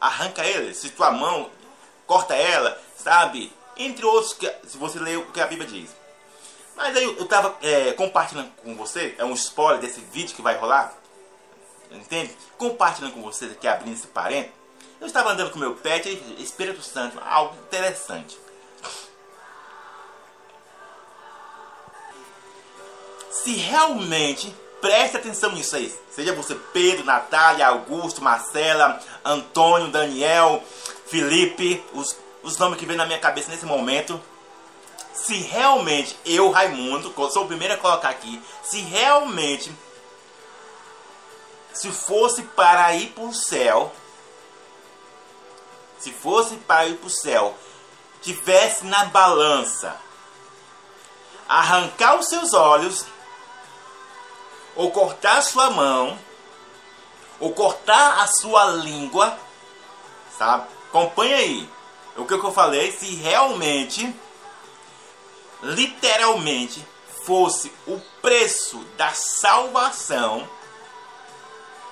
arranca 0.00 0.44
ele. 0.44 0.74
Se 0.74 0.90
tua 0.90 1.10
mão 1.10 1.50
corta 2.06 2.34
ela, 2.34 2.80
sabe? 2.96 3.52
Entre 3.76 4.04
outros, 4.04 4.36
se 4.66 4.76
você 4.76 4.98
ler 4.98 5.18
o 5.18 5.32
que 5.32 5.40
a 5.40 5.46
Bíblia 5.46 5.68
diz. 5.68 5.90
Mas 6.76 6.96
aí 6.96 7.04
eu 7.04 7.22
estava 7.22 7.56
é, 7.62 7.92
compartilhando 7.92 8.50
com 8.62 8.74
você, 8.74 9.14
é 9.18 9.24
um 9.24 9.34
spoiler 9.34 9.80
desse 9.80 10.00
vídeo 10.00 10.34
que 10.34 10.42
vai 10.42 10.56
rolar, 10.56 10.92
entende? 11.90 12.36
Compartilhando 12.58 13.14
com 13.14 13.22
vocês 13.22 13.52
aqui, 13.52 13.66
abrindo 13.68 13.94
esse 13.94 14.08
parente. 14.08 14.52
Eu 15.00 15.06
estava 15.06 15.30
andando 15.30 15.50
com 15.50 15.58
meu 15.58 15.74
pet, 15.74 16.08
Espírito 16.38 16.82
Santo, 16.82 17.20
algo 17.24 17.54
interessante. 17.66 18.38
Se 23.30 23.54
realmente, 23.56 24.54
preste 24.84 25.16
atenção 25.16 25.52
nisso 25.52 25.76
aí, 25.76 25.98
seja 26.10 26.34
você 26.34 26.54
Pedro, 26.54 27.06
Natália, 27.06 27.66
Augusto, 27.66 28.22
Marcela, 28.22 29.00
Antônio, 29.24 29.88
Daniel, 29.88 30.62
Felipe, 31.06 31.82
os, 31.94 32.14
os 32.42 32.58
nomes 32.58 32.78
que 32.78 32.84
vem 32.84 32.94
na 32.94 33.06
minha 33.06 33.18
cabeça 33.18 33.50
nesse 33.50 33.64
momento, 33.64 34.22
se 35.14 35.36
realmente 35.36 36.14
eu, 36.26 36.50
Raimundo, 36.50 37.14
sou 37.30 37.44
o 37.44 37.46
primeiro 37.46 37.72
a 37.72 37.78
colocar 37.78 38.10
aqui, 38.10 38.38
se 38.62 38.80
realmente 38.80 39.74
se 41.72 41.90
fosse 41.90 42.42
para 42.42 42.94
ir 42.94 43.08
para 43.12 43.24
o 43.24 43.32
céu, 43.32 43.90
se 45.98 46.12
fosse 46.12 46.56
para 46.56 46.88
ir 46.88 46.98
para 46.98 47.06
o 47.06 47.10
céu, 47.10 47.56
tivesse 48.20 48.84
na 48.84 49.06
balança 49.06 49.96
arrancar 51.48 52.18
os 52.18 52.28
seus 52.28 52.52
olhos, 52.52 53.06
ou 54.76 54.90
cortar 54.90 55.42
sua 55.42 55.70
mão, 55.70 56.18
ou 57.40 57.52
cortar 57.52 58.20
a 58.20 58.26
sua 58.26 58.66
língua, 58.66 59.38
sabe? 60.36 60.68
Acompanha 60.88 61.36
aí. 61.36 61.68
O 62.16 62.24
que 62.24 62.34
eu 62.34 62.52
falei, 62.52 62.92
se 62.92 63.14
realmente, 63.16 64.14
literalmente, 65.62 66.86
fosse 67.24 67.72
o 67.86 67.98
preço 68.20 68.78
da 68.96 69.12
salvação, 69.12 70.48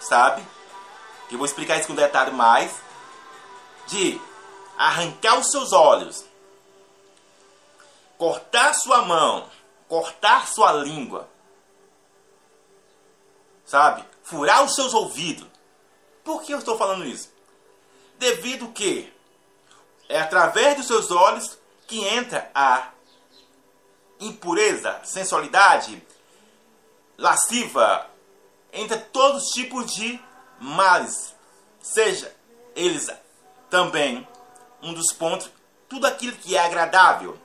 sabe? 0.01 0.47
Que 1.29 1.35
eu 1.35 1.39
vou 1.39 1.47
explicar 1.47 1.79
isso 1.79 1.89
com 1.89 1.95
detalhe 1.95 2.31
mais. 2.31 2.73
De 3.89 4.21
arrancar 4.79 5.39
os 5.39 5.51
seus 5.51 5.73
olhos, 5.73 6.25
cortar 8.17 8.73
sua 8.75 9.03
mão, 9.03 9.49
cortar 9.89 10.47
sua 10.47 10.73
língua, 10.73 11.29
sabe? 13.73 14.05
Furar 14.23 14.63
os 14.63 14.75
seus 14.75 14.93
ouvidos. 14.93 15.49
Por 16.23 16.43
que 16.43 16.53
eu 16.53 16.59
estou 16.59 16.77
falando 16.77 17.07
isso? 17.07 17.33
Devido 18.19 18.69
que 18.69 19.11
é 20.11 20.21
através 20.21 20.77
dos 20.77 20.87
seus 20.87 21.11
olhos 21.11 21.59
que 21.87 22.05
entra 22.05 22.51
a 22.55 22.91
impureza, 24.21 25.01
sensualidade, 25.05 26.07
lasciva, 27.17 28.07
entra 28.71 28.99
todos 28.99 29.45
os 29.45 29.49
tipos 29.53 29.91
de 29.95 30.21
males, 30.61 31.35
seja 31.81 32.31
eles 32.77 33.11
também 33.71 34.29
um 34.83 34.93
dos 34.93 35.15
pontos, 35.15 35.51
tudo 35.89 36.07
aquilo 36.07 36.37
que 36.37 36.55
é 36.55 36.59
agradável. 36.61 37.39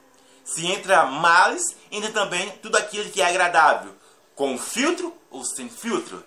Se 0.43 0.67
entra 0.67 1.05
males, 1.05 1.63
entra 1.89 2.11
também 2.11 2.49
tudo 2.57 2.75
aquilo 2.75 3.09
que 3.11 3.21
é 3.21 3.25
agradável, 3.25 3.95
com 4.35 4.57
filtro 4.57 5.16
ou 5.29 5.43
sem 5.43 5.69
filtro. 5.69 6.23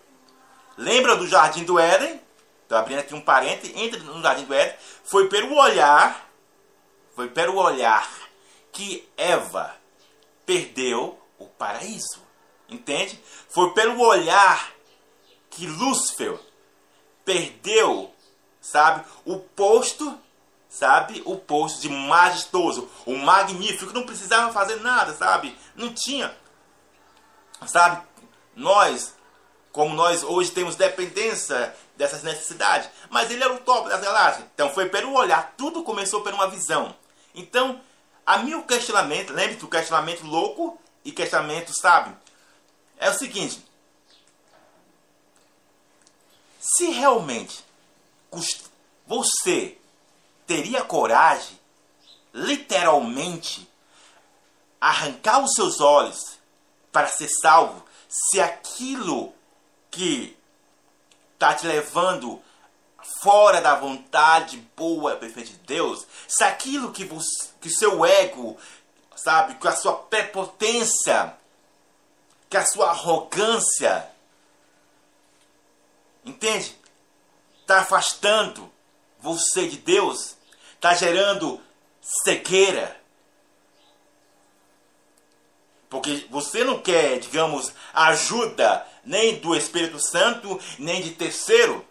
Lembra 0.76 1.16
do 1.16 1.26
jardim 1.26 1.64
do 1.64 1.78
Éden? 1.78 2.20
Estou 2.62 2.78
abrindo 2.78 3.00
aqui 3.00 3.14
um 3.14 3.20
parente, 3.20 3.72
entra 3.76 3.98
no 4.00 4.22
jardim 4.22 4.44
do 4.44 4.54
Éden, 4.54 4.76
foi 5.04 5.28
pelo 5.28 5.56
olhar, 5.56 6.28
foi 7.14 7.28
pelo 7.28 7.56
olhar 7.56 8.08
que 8.72 9.08
Eva 9.16 9.74
perdeu 10.46 11.20
o 11.38 11.46
paraíso. 11.46 12.20
Entende? 12.68 13.20
Foi 13.48 13.72
pelo 13.72 14.00
olhar 14.00 14.72
que 15.50 15.66
Lúcifer 15.66 16.38
perdeu, 17.24 18.14
sabe, 18.60 19.04
o 19.24 19.38
posto, 19.38 20.18
sabe, 20.68 21.22
o 21.24 21.36
posto 21.36 21.80
de 21.80 21.88
majestoso, 21.88 22.88
o 23.04 23.16
magnífico, 23.16 23.92
não 23.92 24.06
precisava 24.06 24.52
fazer 24.52 24.76
nada, 24.76 25.12
sabe? 25.14 25.56
Não 25.74 25.92
tinha, 25.92 26.34
sabe? 27.66 28.06
Nós, 28.60 29.14
como 29.72 29.94
nós 29.94 30.22
hoje 30.22 30.50
temos 30.50 30.76
dependência 30.76 31.74
dessas 31.96 32.22
necessidades, 32.22 32.90
mas 33.08 33.30
ele 33.30 33.42
era 33.42 33.54
o 33.54 33.60
top 33.60 33.88
das 33.88 34.02
galáxias. 34.02 34.46
Então 34.54 34.68
foi 34.72 34.90
pelo 34.90 35.14
olhar, 35.14 35.54
tudo 35.56 35.82
começou 35.82 36.20
por 36.22 36.34
uma 36.34 36.46
visão. 36.46 36.94
Então, 37.34 37.80
a 38.26 38.38
meu 38.38 38.62
questionamento, 38.64 39.32
lembre 39.32 39.56
do 39.56 39.66
questionamento 39.66 40.26
louco 40.26 40.78
e 41.02 41.10
questionamento 41.10 41.72
sábio, 41.72 42.14
é 42.98 43.08
o 43.08 43.14
seguinte: 43.14 43.64
se 46.60 46.90
realmente 46.90 47.64
você 49.06 49.78
teria 50.46 50.84
coragem, 50.84 51.58
literalmente, 52.34 53.66
arrancar 54.78 55.42
os 55.42 55.54
seus 55.54 55.80
olhos 55.80 56.38
para 56.92 57.06
ser 57.06 57.28
salvo, 57.28 57.89
se 58.10 58.40
aquilo 58.40 59.32
que 59.90 60.36
está 61.34 61.54
te 61.54 61.66
levando 61.66 62.42
fora 63.22 63.60
da 63.60 63.76
vontade 63.76 64.58
boa 64.76 65.16
perfeita 65.16 65.50
de 65.50 65.58
Deus, 65.58 66.06
se 66.28 66.42
aquilo 66.44 66.92
que, 66.92 67.04
você, 67.04 67.48
que 67.60 67.70
seu 67.70 68.04
ego, 68.04 68.58
sabe, 69.14 69.54
com 69.54 69.68
a 69.68 69.76
sua 69.76 69.94
prepotência, 69.94 71.34
que 72.48 72.56
a 72.56 72.66
sua 72.66 72.90
arrogância, 72.90 74.10
entende? 76.24 76.76
Está 77.60 77.80
afastando 77.80 78.70
você 79.20 79.68
de 79.68 79.76
Deus, 79.78 80.36
está 80.74 80.94
gerando 80.94 81.60
cegueira. 82.24 82.99
Porque 85.90 86.24
você 86.30 86.62
não 86.62 86.80
quer, 86.80 87.18
digamos, 87.18 87.72
ajuda 87.92 88.86
nem 89.04 89.40
do 89.40 89.56
Espírito 89.56 89.98
Santo, 89.98 90.58
nem 90.78 91.02
de 91.02 91.10
terceiro. 91.10 91.84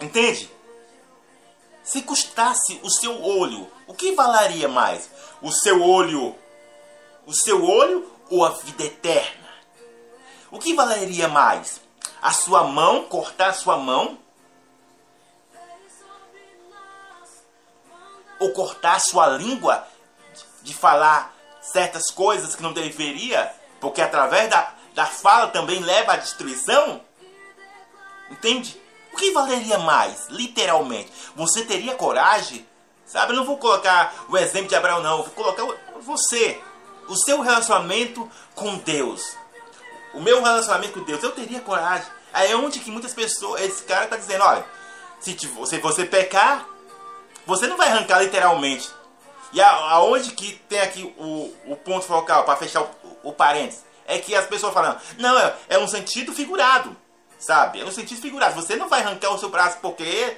Entende? 0.00 0.50
Se 1.84 2.00
custasse 2.02 2.80
o 2.82 2.90
seu 2.90 3.22
olho, 3.22 3.70
o 3.86 3.92
que 3.92 4.12
valeria 4.12 4.66
mais? 4.66 5.10
O 5.42 5.52
seu 5.52 5.82
olho, 5.82 6.34
o 7.26 7.34
seu 7.34 7.62
olho 7.62 8.10
ou 8.30 8.46
a 8.46 8.50
vida 8.50 8.84
eterna? 8.84 9.48
O 10.50 10.58
que 10.58 10.72
valeria 10.72 11.28
mais? 11.28 11.82
A 12.22 12.32
sua 12.32 12.64
mão, 12.64 13.04
cortar 13.04 13.50
a 13.50 13.54
sua 13.54 13.76
mão? 13.76 14.18
Ou 18.40 18.52
cortar 18.52 18.96
a 18.96 19.00
sua 19.00 19.28
língua 19.28 19.86
de 20.68 20.74
falar 20.74 21.34
certas 21.60 22.10
coisas 22.10 22.54
que 22.54 22.62
não 22.62 22.72
deveria? 22.72 23.50
Porque 23.80 24.02
através 24.02 24.50
da, 24.50 24.72
da 24.94 25.06
fala 25.06 25.48
também 25.48 25.80
leva 25.80 26.12
à 26.12 26.16
destruição? 26.16 27.00
Entende? 28.30 28.80
O 29.12 29.16
que 29.16 29.30
valeria 29.32 29.78
mais, 29.78 30.28
literalmente? 30.28 31.10
Você 31.34 31.64
teria 31.64 31.94
coragem? 31.94 32.66
Sabe, 33.06 33.32
eu 33.32 33.36
não 33.36 33.44
vou 33.46 33.56
colocar 33.56 34.14
o 34.28 34.36
exemplo 34.36 34.68
de 34.68 34.74
Abraão, 34.74 35.02
não. 35.02 35.18
Eu 35.18 35.24
vou 35.24 35.32
colocar 35.32 35.64
você. 36.02 36.60
O 37.08 37.16
seu 37.16 37.40
relacionamento 37.40 38.30
com 38.54 38.76
Deus. 38.76 39.34
O 40.12 40.20
meu 40.20 40.42
relacionamento 40.42 40.92
com 40.92 41.04
Deus. 41.04 41.22
Eu 41.22 41.32
teria 41.32 41.60
coragem. 41.60 42.06
Aí 42.34 42.52
é 42.52 42.56
onde 42.56 42.80
que 42.80 42.90
muitas 42.90 43.14
pessoas... 43.14 43.62
Esse 43.62 43.82
cara 43.84 44.04
está 44.04 44.16
dizendo, 44.16 44.44
olha... 44.44 44.64
Se 45.20 45.34
você, 45.48 45.78
você 45.78 46.04
pecar, 46.04 46.64
você 47.44 47.66
não 47.66 47.76
vai 47.76 47.88
arrancar 47.88 48.22
literalmente. 48.22 48.88
E 49.52 49.60
aonde 49.60 50.32
que 50.32 50.54
tem 50.68 50.80
aqui 50.80 51.14
o, 51.18 51.54
o 51.66 51.76
ponto 51.76 52.04
focal 52.04 52.44
para 52.44 52.56
fechar 52.56 52.82
o, 52.82 52.90
o 53.24 53.32
parênteses? 53.32 53.84
É 54.06 54.18
que 54.18 54.34
as 54.34 54.46
pessoas 54.46 54.72
falam, 54.72 54.96
não, 55.18 55.38
é, 55.38 55.54
é 55.68 55.78
um 55.78 55.88
sentido 55.88 56.32
figurado. 56.32 56.96
Sabe? 57.38 57.80
É 57.80 57.84
no 57.84 57.92
sentido 57.92 58.20
figurado. 58.20 58.54
Você 58.54 58.74
não 58.74 58.88
vai 58.88 59.00
arrancar 59.00 59.30
o 59.30 59.38
seu 59.38 59.48
braço 59.48 59.78
porque 59.80 60.36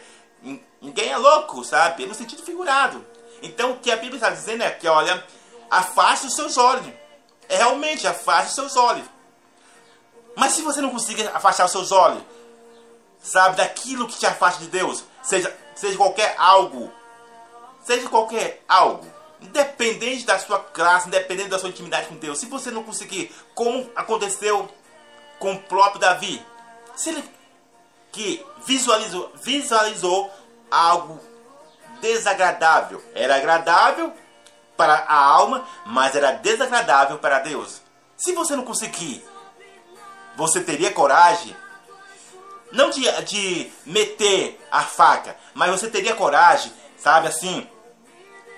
ninguém 0.81 1.11
é 1.11 1.17
louco, 1.17 1.65
sabe? 1.65 2.05
É 2.05 2.07
no 2.07 2.15
sentido 2.15 2.43
figurado. 2.43 3.05
Então 3.43 3.73
o 3.73 3.79
que 3.79 3.91
a 3.91 3.97
Bíblia 3.97 4.17
está 4.17 4.31
dizendo 4.31 4.63
é 4.63 4.71
que, 4.71 4.87
olha, 4.87 5.25
afaste 5.71 6.27
os 6.27 6.35
seus 6.35 6.59
olhos. 6.59 6.87
É 7.49 7.57
realmente, 7.57 8.07
afaste 8.07 8.51
os 8.51 8.55
seus 8.55 8.77
olhos. 8.77 9.07
Mas 10.37 10.53
se 10.53 10.63
você 10.63 10.81
não 10.81 10.91
conseguir 10.91 11.27
afastar 11.29 11.65
os 11.65 11.73
seus 11.73 11.91
olhos, 11.91 12.23
sabe, 13.21 13.57
daquilo 13.57 14.07
que 14.07 14.19
te 14.19 14.27
afasta 14.27 14.61
de 14.63 14.69
Deus, 14.69 15.05
seja, 15.23 15.55
seja 15.75 15.97
qualquer 15.97 16.35
algo, 16.39 16.93
seja 17.91 18.09
qualquer 18.09 18.63
algo, 18.69 19.05
independente 19.41 20.25
da 20.25 20.39
sua 20.39 20.61
classe, 20.61 21.09
independente 21.09 21.49
da 21.49 21.59
sua 21.59 21.71
intimidade 21.71 22.07
com 22.07 22.15
Deus, 22.15 22.39
se 22.39 22.47
você 22.47 22.71
não 22.71 22.85
conseguir, 22.85 23.35
como 23.53 23.91
aconteceu 23.97 24.73
com 25.41 25.55
o 25.55 25.59
próprio 25.59 26.01
Davi, 26.01 26.41
se 26.95 27.11
ele 27.11 27.25
que 28.13 28.47
visualizou, 28.65 29.33
visualizou 29.43 30.31
algo 30.71 31.21
desagradável, 32.01 33.03
era 33.13 33.37
agradável 33.37 34.13
para 34.77 34.95
a 34.95 35.21
alma, 35.21 35.67
mas 35.85 36.15
era 36.15 36.31
desagradável 36.31 37.19
para 37.19 37.41
Deus. 37.41 37.83
Se 38.17 38.33
você 38.33 38.55
não 38.55 38.65
conseguir, 38.65 39.25
você 40.37 40.61
teria 40.61 40.93
coragem, 40.93 41.57
não 42.71 42.89
de, 42.89 43.11
de 43.23 43.73
meter 43.85 44.65
a 44.71 44.83
faca, 44.83 45.37
mas 45.55 45.71
você 45.73 45.91
teria 45.91 46.15
coragem, 46.15 46.73
sabe 46.97 47.27
assim? 47.27 47.69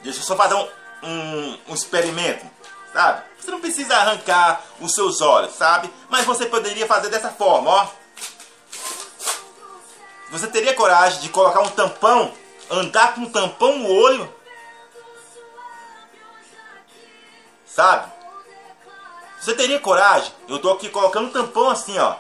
Deixa 0.03 0.19
eu 0.19 0.25
só 0.25 0.37
fazer 0.37 0.55
um, 0.55 0.69
um, 1.03 1.59
um 1.69 1.75
experimento, 1.75 2.45
sabe? 2.93 3.23
Você 3.39 3.51
não 3.51 3.61
precisa 3.61 3.97
arrancar 3.97 4.63
os 4.81 4.93
seus 4.95 5.21
olhos, 5.21 5.55
sabe? 5.55 5.93
Mas 6.09 6.25
você 6.25 6.47
poderia 6.47 6.87
fazer 6.87 7.09
dessa 7.09 7.31
forma, 7.31 7.71
ó. 7.71 7.89
Você 10.31 10.47
teria 10.47 10.75
coragem 10.75 11.21
de 11.21 11.29
colocar 11.29 11.61
um 11.61 11.69
tampão, 11.69 12.33
andar 12.71 13.15
com 13.15 13.23
um 13.23 13.31
tampão 13.31 13.79
no 13.79 13.89
olho? 13.91 14.35
Sabe? 17.67 18.11
Você 19.41 19.55
teria 19.55 19.81
coragem? 19.81 20.33
Eu 20.49 20.57
estou 20.57 20.73
aqui 20.73 20.89
colocando 20.89 21.27
um 21.29 21.33
tampão 21.33 21.69
assim, 21.69 21.99
ó. 21.99 22.17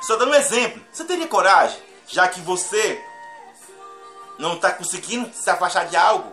Só 0.00 0.16
dando 0.16 0.32
um 0.32 0.34
exemplo. 0.34 0.82
Você 0.92 1.04
teria 1.04 1.26
coragem, 1.26 1.82
já 2.06 2.28
que 2.28 2.40
você 2.40 3.04
não 4.38 4.54
está 4.54 4.70
conseguindo 4.70 5.32
se 5.34 5.48
afastar 5.48 5.86
de 5.86 5.96
algo? 5.96 6.32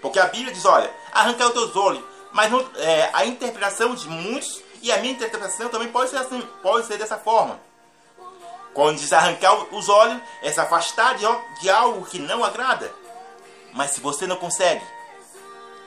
Porque 0.00 0.18
a 0.18 0.26
Bíblia 0.26 0.52
diz, 0.52 0.64
olha, 0.64 0.92
arrancar 1.12 1.48
os 1.48 1.52
teus 1.52 1.76
olhos. 1.76 2.04
Mas 2.32 2.50
não, 2.50 2.64
é, 2.76 3.10
a 3.12 3.24
interpretação 3.24 3.94
de 3.94 4.08
muitos, 4.08 4.62
e 4.82 4.92
a 4.92 4.98
minha 4.98 5.12
interpretação 5.12 5.68
também 5.68 5.88
pode 5.88 6.10
ser, 6.10 6.18
assim, 6.18 6.40
pode 6.62 6.86
ser 6.86 6.98
dessa 6.98 7.18
forma. 7.18 7.58
Quando 8.74 8.98
diz 8.98 9.12
arrancar 9.12 9.54
os 9.74 9.88
olhos, 9.88 10.20
é 10.42 10.52
se 10.52 10.60
afastar 10.60 11.16
de, 11.16 11.26
de 11.60 11.68
algo 11.68 12.06
que 12.06 12.18
não 12.18 12.44
agrada. 12.44 12.92
Mas 13.72 13.92
se 13.92 14.00
você 14.00 14.26
não 14.26 14.36
consegue, 14.36 14.84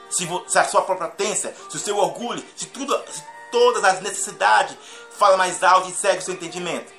se, 0.09 0.27
se 0.47 0.59
a 0.59 0.65
sua 0.65 0.81
própria 0.81 1.07
potência, 1.07 1.55
se 1.69 1.77
o 1.77 1.79
seu 1.79 1.97
orgulho, 1.97 2.43
se, 2.55 2.65
tudo, 2.65 3.01
se 3.09 3.23
todas 3.51 3.83
as 3.83 4.01
necessidades 4.01 4.75
fala 5.17 5.37
mais 5.37 5.63
alto 5.63 5.89
e 5.89 5.93
segue 5.93 6.19
o 6.19 6.21
seu 6.21 6.33
entendimento, 6.33 6.91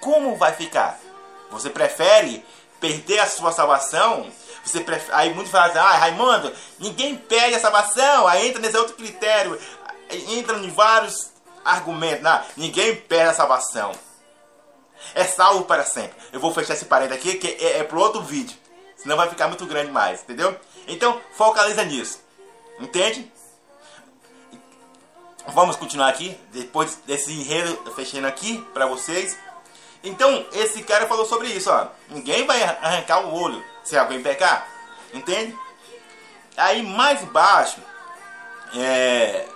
como 0.00 0.36
vai 0.36 0.52
ficar? 0.52 0.98
Você 1.50 1.68
prefere 1.68 2.44
perder 2.82 3.20
a 3.20 3.26
sua 3.26 3.52
salvação? 3.52 4.28
Você. 4.64 4.84
Aí 5.12 5.32
muitos 5.32 5.50
falam 5.50 5.68
assim, 5.68 5.78
ah, 5.78 5.96
Raimundo, 5.96 6.52
ninguém 6.78 7.16
perde 7.16 7.54
a 7.54 7.60
salvação. 7.60 8.26
Aí 8.26 8.48
entra 8.48 8.60
nesse 8.60 8.76
outro 8.76 8.94
critério, 8.94 9.58
entra 10.10 10.58
em 10.58 10.68
vários 10.68 11.30
argumentos. 11.64 12.22
Não, 12.22 12.42
ninguém 12.56 12.96
perde 12.96 13.30
a 13.30 13.34
salvação. 13.34 13.92
É 15.14 15.24
salvo 15.24 15.64
para 15.64 15.84
sempre. 15.84 16.16
Eu 16.32 16.40
vou 16.40 16.52
fechar 16.52 16.74
esse 16.74 16.84
parênteses 16.84 17.18
aqui, 17.18 17.38
que 17.38 17.64
é, 17.64 17.78
é 17.78 17.84
pro 17.84 18.00
outro 18.00 18.22
vídeo. 18.22 18.56
Senão 18.96 19.16
vai 19.16 19.28
ficar 19.28 19.48
muito 19.48 19.66
grande 19.66 19.90
mais, 19.90 20.22
entendeu? 20.22 20.56
Então, 20.86 21.20
focaliza 21.32 21.84
nisso. 21.84 22.20
Entende? 22.78 23.30
Vamos 25.48 25.74
continuar 25.74 26.08
aqui, 26.08 26.38
depois 26.52 27.00
desse 27.04 27.32
enredo 27.32 27.76
fechando 27.96 28.28
aqui 28.28 28.64
para 28.72 28.86
vocês. 28.86 29.36
Então, 30.02 30.46
esse 30.52 30.82
cara 30.82 31.06
falou 31.06 31.24
sobre 31.24 31.48
isso, 31.48 31.70
ó. 31.70 31.86
Ninguém 32.08 32.44
vai 32.44 32.62
arrancar 32.62 33.20
o 33.20 33.34
olho 33.34 33.64
se 33.84 33.96
alguém 33.96 34.22
pecar. 34.22 34.66
Entende? 35.12 35.56
Aí 36.56 36.82
mais 36.82 37.22
baixo, 37.24 37.80
é, 38.74 39.46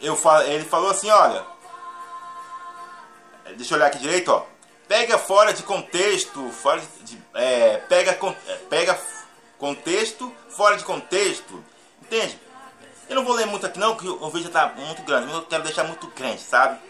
eu 0.00 0.16
falo, 0.16 0.44
ele 0.44 0.64
falou 0.64 0.90
assim, 0.90 1.10
olha. 1.10 1.44
Deixa 3.56 3.74
eu 3.74 3.76
olhar 3.76 3.86
aqui 3.86 3.98
direito, 3.98 4.30
ó. 4.30 4.44
Pega 4.88 5.16
fora 5.16 5.52
de 5.52 5.62
contexto, 5.62 6.50
fora 6.50 6.82
de, 7.02 7.22
é, 7.34 7.76
pega, 7.88 8.18
é, 8.48 8.54
pega 8.68 8.98
contexto 9.58 10.34
fora 10.50 10.76
de 10.76 10.84
contexto. 10.84 11.62
Entende? 12.02 12.38
Eu 13.08 13.16
não 13.16 13.24
vou 13.24 13.34
ler 13.34 13.46
muito 13.46 13.66
aqui 13.66 13.78
não, 13.78 13.96
que 13.96 14.08
o 14.08 14.30
vídeo 14.30 14.48
está 14.48 14.68
muito 14.68 15.02
grande. 15.02 15.32
Eu 15.32 15.42
quero 15.42 15.62
deixar 15.62 15.84
muito 15.84 16.06
grande, 16.08 16.40
sabe? 16.40 16.80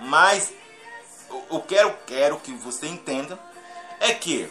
Mas 0.00 0.52
eu 1.50 1.60
quero, 1.62 1.96
quero 2.06 2.38
que 2.40 2.52
você 2.52 2.86
entenda 2.86 3.38
é 4.00 4.14
que 4.14 4.50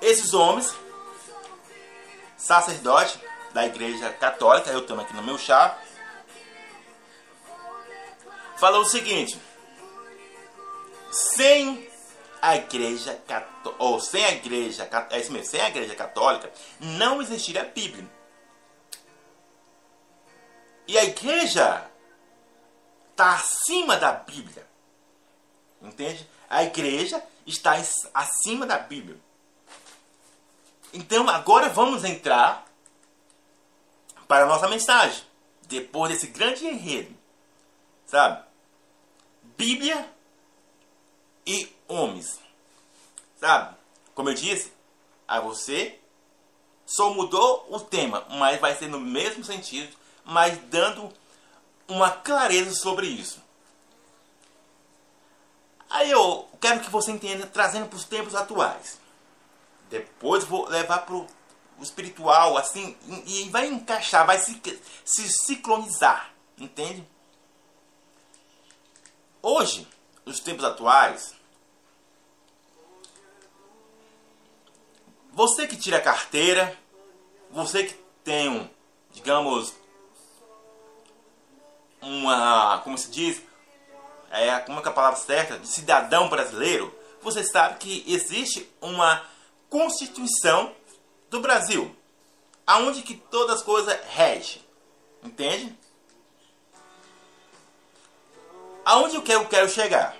esses 0.00 0.34
homens, 0.34 0.74
sacerdote 2.36 3.20
da 3.52 3.66
igreja 3.66 4.10
católica, 4.10 4.70
eu 4.70 4.84
tenho 4.84 5.00
aqui 5.00 5.14
no 5.14 5.22
meu 5.22 5.38
chá, 5.38 5.78
falou 8.56 8.82
o 8.82 8.86
seguinte: 8.86 9.40
sem 11.10 11.88
a 12.40 12.56
igreja 12.56 13.14
católica, 13.26 13.74
ou 13.78 14.00
sem 14.00 14.24
a 14.24 14.32
igreja, 14.32 14.88
é 15.10 15.20
isso 15.20 15.30
mesmo, 15.30 15.46
sem 15.46 15.60
a 15.60 15.68
igreja 15.68 15.94
católica, 15.94 16.50
não 16.80 17.22
existiria 17.22 17.62
a 17.62 17.66
Bíblia. 17.66 18.10
E 20.88 20.98
a 20.98 21.04
igreja 21.04 21.91
está 23.22 23.34
acima 23.34 23.96
da 23.96 24.12
Bíblia. 24.12 24.66
Entende? 25.80 26.28
A 26.50 26.64
igreja 26.64 27.22
está 27.46 27.74
acima 28.12 28.66
da 28.66 28.78
Bíblia. 28.78 29.18
Então 30.92 31.28
agora 31.28 31.68
vamos 31.68 32.04
entrar 32.04 32.66
para 34.26 34.44
a 34.44 34.48
nossa 34.48 34.68
mensagem. 34.68 35.24
Depois 35.62 36.12
desse 36.12 36.26
grande 36.26 36.66
enredo. 36.66 37.16
Sabe? 38.06 38.44
Bíblia 39.56 40.12
e 41.46 41.72
homens. 41.86 42.40
Sabe? 43.36 43.76
Como 44.14 44.28
eu 44.28 44.34
disse 44.34 44.72
a 45.26 45.40
você, 45.40 45.98
só 46.84 47.14
mudou 47.14 47.66
o 47.70 47.80
tema, 47.80 48.26
mas 48.28 48.60
vai 48.60 48.76
ser 48.76 48.88
no 48.88 49.00
mesmo 49.00 49.42
sentido, 49.42 49.96
mas 50.24 50.58
dando 50.64 51.10
uma 51.92 52.10
clareza 52.10 52.74
sobre 52.74 53.06
isso. 53.06 53.42
Aí 55.90 56.10
eu 56.10 56.48
quero 56.60 56.80
que 56.80 56.90
você 56.90 57.12
entenda, 57.12 57.46
trazendo 57.46 57.86
para 57.86 57.96
os 57.96 58.04
tempos 58.04 58.34
atuais. 58.34 58.98
Depois 59.90 60.44
vou 60.44 60.66
levar 60.66 61.00
para 61.00 61.14
o 61.14 61.26
espiritual, 61.80 62.56
assim, 62.56 62.96
e, 63.26 63.48
vai 63.50 63.66
encaixar, 63.66 64.26
vai 64.26 64.38
se, 64.38 64.60
se 65.04 65.28
sincronizar, 65.28 66.32
entende? 66.56 67.06
Hoje, 69.42 69.86
nos 70.24 70.40
tempos 70.40 70.64
atuais, 70.64 71.34
você 75.32 75.66
que 75.66 75.76
tira 75.76 76.00
carteira, 76.00 76.78
você 77.50 77.84
que 77.84 77.94
tem 78.24 78.48
um, 78.48 78.70
digamos, 79.10 79.74
uma, 82.02 82.80
como 82.82 82.98
se 82.98 83.10
diz, 83.10 83.40
é, 84.30 84.58
como 84.60 84.78
é 84.78 84.82
que 84.82 84.88
é 84.88 84.90
a 84.90 84.94
palavra 84.94 85.18
certa, 85.18 85.58
de 85.58 85.66
cidadão 85.66 86.28
brasileiro, 86.28 86.92
você 87.20 87.44
sabe 87.44 87.78
que 87.78 88.04
existe 88.06 88.68
uma 88.80 89.24
Constituição 89.70 90.74
do 91.30 91.40
Brasil, 91.40 91.94
aonde 92.66 93.02
que 93.02 93.14
todas 93.14 93.56
as 93.56 93.62
coisas 93.62 93.98
regem, 94.10 94.62
entende? 95.22 95.74
Aonde 98.84 99.16
eu 99.16 99.22
eu 99.26 99.48
quero 99.48 99.68
chegar? 99.68 100.14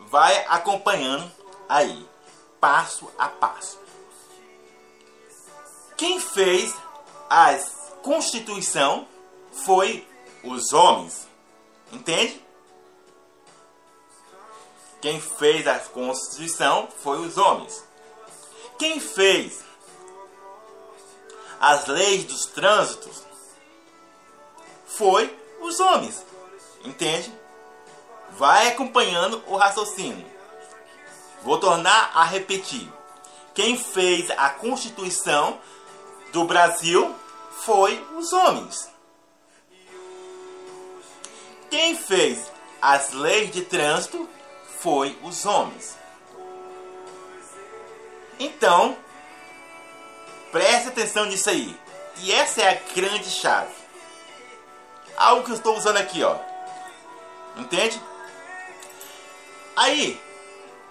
Vai 0.00 0.44
acompanhando 0.46 1.28
aí, 1.68 2.06
passo 2.60 3.10
a 3.18 3.28
passo. 3.28 3.80
Quem 5.96 6.20
fez 6.20 6.74
a 7.30 7.58
Constituição 8.02 9.08
foi 9.50 10.06
os 10.42 10.72
homens. 10.72 11.26
Entende? 11.92 12.44
Quem 15.00 15.20
fez 15.20 15.66
a 15.66 15.78
Constituição 15.78 16.88
foi 17.02 17.18
os 17.18 17.36
homens. 17.36 17.84
Quem 18.78 18.98
fez 18.98 19.64
as 21.60 21.86
leis 21.86 22.24
dos 22.24 22.46
trânsitos 22.46 23.22
foi 24.86 25.36
os 25.60 25.80
homens. 25.80 26.24
Entende? 26.84 27.32
Vai 28.32 28.68
acompanhando 28.68 29.42
o 29.46 29.56
raciocínio. 29.56 30.26
Vou 31.42 31.58
tornar 31.58 32.10
a 32.14 32.24
repetir. 32.24 32.90
Quem 33.54 33.78
fez 33.78 34.30
a 34.32 34.50
Constituição 34.50 35.58
do 36.32 36.44
Brasil 36.44 37.14
foi 37.60 38.04
os 38.16 38.32
homens. 38.32 38.95
Quem 41.70 41.96
fez 41.96 42.50
as 42.80 43.12
leis 43.12 43.50
de 43.50 43.62
trânsito 43.62 44.28
foi 44.80 45.18
os 45.22 45.44
homens. 45.44 45.96
Então, 48.38 48.96
preste 50.52 50.88
atenção 50.88 51.24
nisso 51.26 51.50
aí. 51.50 51.76
E 52.18 52.32
essa 52.32 52.62
é 52.62 52.68
a 52.70 52.94
grande 52.94 53.30
chave. 53.30 53.72
Algo 55.16 55.44
que 55.44 55.50
eu 55.50 55.56
estou 55.56 55.76
usando 55.76 55.96
aqui, 55.96 56.22
ó. 56.22 56.36
Entende? 57.56 58.00
Aí, 59.74 60.20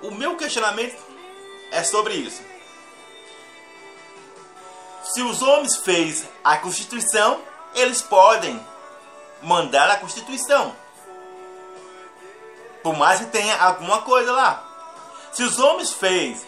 o 0.01 0.11
meu 0.11 0.35
questionamento 0.35 1.01
é 1.71 1.83
sobre 1.83 2.15
isso. 2.15 2.41
Se 5.03 5.21
os 5.21 5.41
homens 5.41 5.77
fez 5.77 6.25
a 6.43 6.57
Constituição, 6.57 7.41
eles 7.75 8.01
podem 8.01 8.59
mandar 9.45 9.89
a 9.91 9.97
Constituição. 9.97 10.75
Por 12.81 12.95
mais 12.97 13.19
que 13.19 13.27
tenha 13.27 13.55
alguma 13.61 14.01
coisa 14.01 14.31
lá. 14.31 14.63
Se 15.31 15.43
os 15.43 15.59
homens 15.59 15.91
fez 15.91 16.45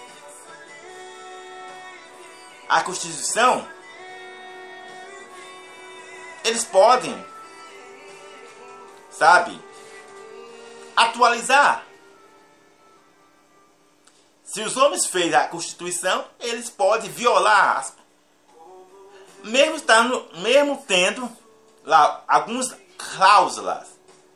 a 2.68 2.82
Constituição, 2.82 3.68
eles 6.44 6.64
podem, 6.64 7.26
sabe, 9.12 9.60
atualizar. 10.96 11.86
Se 14.44 14.62
os 14.62 14.76
homens 14.76 15.06
fez 15.06 15.34
a 15.34 15.48
Constituição, 15.48 16.26
eles 16.40 16.70
podem 16.70 17.12
violar, 17.12 17.86
mesmo 19.44 19.76
estando, 19.76 20.28
mesmo 20.38 20.84
tendo 20.88 21.30
lá 21.84 22.24
alguns 22.28 22.74
cláusulas, 22.98 23.88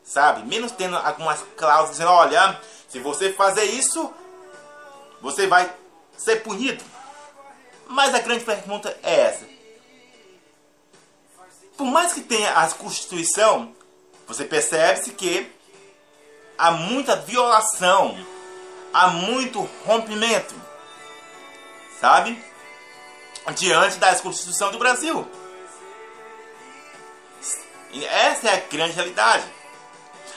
sabe? 0.04 0.46
Menos 0.46 0.72
tendo 0.72 0.96
algumas 0.96 1.42
cláusulas 1.56 1.92
dizendo, 1.92 2.10
olha, 2.10 2.60
se 2.88 2.98
você 3.00 3.32
fazer 3.32 3.64
isso, 3.64 4.12
você 5.20 5.46
vai 5.46 5.72
ser 6.16 6.42
punido. 6.42 6.84
Mas 7.86 8.14
a 8.14 8.20
grande 8.20 8.44
pergunta 8.44 8.96
é 9.02 9.20
essa. 9.20 9.46
Por 11.76 11.86
mais 11.86 12.12
que 12.12 12.20
tenha 12.20 12.52
a 12.52 12.70
Constituição, 12.70 13.74
você 14.26 14.44
percebe-se 14.44 15.12
que 15.12 15.50
há 16.56 16.70
muita 16.70 17.16
violação, 17.16 18.16
há 18.92 19.08
muito 19.08 19.68
rompimento, 19.84 20.54
sabe? 22.00 22.42
Diante 23.56 23.96
da 23.96 24.14
Constituição 24.20 24.70
do 24.70 24.78
Brasil. 24.78 25.26
Essa 27.92 28.48
é 28.48 28.54
a 28.54 28.60
grande 28.70 28.94
realidade. 28.94 29.44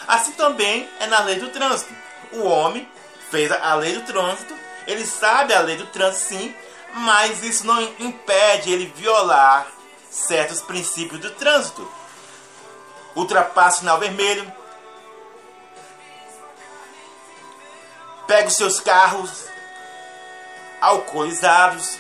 Assim 0.08 0.34
também 0.34 0.90
é 1.00 1.08
na 1.08 1.22
lei 1.22 1.36
do 1.36 1.50
trânsito. 1.50 1.94
O 2.34 2.44
homem 2.44 2.88
fez 3.30 3.52
a 3.52 3.76
lei 3.76 3.94
do 3.94 4.02
trânsito, 4.02 4.54
ele 4.86 5.06
sabe 5.06 5.54
a 5.54 5.62
lei 5.62 5.78
do 5.78 5.88
trânsito 5.88 6.30
sim, 6.30 6.56
mas 6.94 7.44
isso 7.44 7.66
não 7.66 7.82
impede 8.00 8.72
ele 8.72 8.94
violar 8.96 9.68
certos 10.10 10.62
princípios 10.62 11.20
do 11.20 11.32
trânsito. 11.32 11.90
Ultrapassa 13.16 13.78
o 13.78 13.80
sinal 13.80 14.00
vermelho, 14.00 14.52
pega 18.28 18.48
os 18.48 18.56
seus 18.56 18.80
carros 18.80 19.46
alcoolizados. 20.82 21.98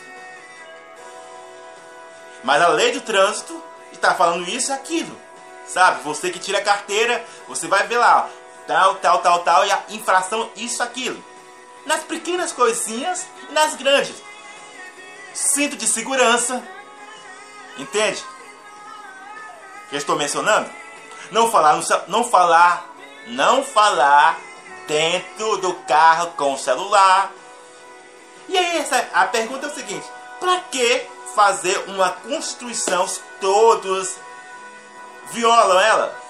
Mas 2.43 2.61
a 2.61 2.67
lei 2.67 2.91
do 2.91 3.01
trânsito 3.01 3.63
está 3.91 4.13
falando 4.13 4.47
isso 4.47 4.71
e 4.71 4.73
aquilo. 4.73 5.24
Sabe? 5.67 6.03
Você 6.03 6.29
que 6.29 6.39
tira 6.39 6.59
a 6.59 6.63
carteira, 6.63 7.25
você 7.47 7.67
vai 7.67 7.87
ver 7.87 7.97
lá, 7.97 8.29
tal, 8.67 8.95
tal, 8.95 9.19
tal, 9.19 9.39
tal, 9.39 9.65
e 9.65 9.71
a 9.71 9.83
infração, 9.89 10.49
isso, 10.55 10.81
aquilo. 10.83 11.23
Nas 11.85 12.03
pequenas 12.03 12.51
coisinhas 12.51 13.25
e 13.49 13.53
nas 13.53 13.75
grandes. 13.75 14.15
Cinto 15.33 15.75
de 15.75 15.87
segurança. 15.87 16.63
Entende? 17.77 18.23
Que 19.89 19.95
eu 19.95 19.99
estou 19.99 20.15
mencionando? 20.15 20.69
Não 21.31 21.51
falar, 21.51 21.79
não 22.07 22.23
falar, 22.23 22.89
não 23.27 23.63
falar 23.63 24.39
dentro 24.87 25.57
do 25.57 25.73
carro 25.73 26.31
com 26.37 26.53
o 26.53 26.57
celular. 26.57 27.31
E 28.47 28.57
aí 28.57 28.77
essa, 28.77 29.09
a 29.13 29.25
pergunta 29.25 29.65
é 29.65 29.69
o 29.69 29.73
seguinte: 29.73 30.05
para 30.39 30.59
que 30.71 31.05
fazer 31.35 31.77
uma 31.87 32.11
constituição 32.11 33.07
se 33.07 33.19
todos 33.41 34.15
violam 35.31 35.79
ela? 35.79 36.21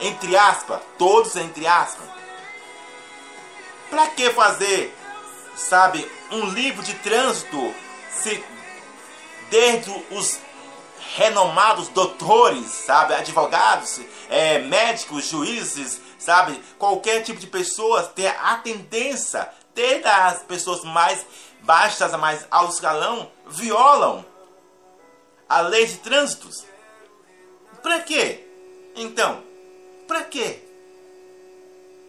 Entre 0.00 0.36
aspas, 0.36 0.80
todos 0.98 1.36
entre 1.36 1.66
aspas. 1.66 2.06
Para 3.90 4.08
que 4.08 4.30
fazer, 4.30 4.96
sabe, 5.54 6.10
um 6.30 6.46
livro 6.50 6.82
de 6.82 6.94
trânsito 6.94 7.74
se 8.10 8.44
desde 9.50 9.90
os 10.10 10.38
renomados 11.16 11.88
doutores, 11.88 12.66
sabe, 12.66 13.14
advogados, 13.14 14.00
é, 14.28 14.58
médicos, 14.58 15.28
juízes, 15.28 16.00
sabe, 16.18 16.60
qualquer 16.78 17.22
tipo 17.22 17.38
de 17.38 17.46
pessoa 17.46 18.02
tem 18.02 18.26
a 18.26 18.56
tendência, 18.56 19.48
desde 19.74 20.06
as 20.08 20.42
pessoas 20.42 20.82
mais 20.82 21.24
baixas 21.62 22.12
a 22.12 22.18
mais 22.18 22.46
alto 22.50 22.74
escalão, 22.74 23.30
violam 23.46 24.24
a 25.48 25.60
lei 25.60 25.86
de 25.86 25.98
trânsitos. 25.98 26.64
Para 27.86 28.00
quê? 28.00 28.44
Então, 28.96 29.44
para 30.08 30.24
quê? 30.24 30.58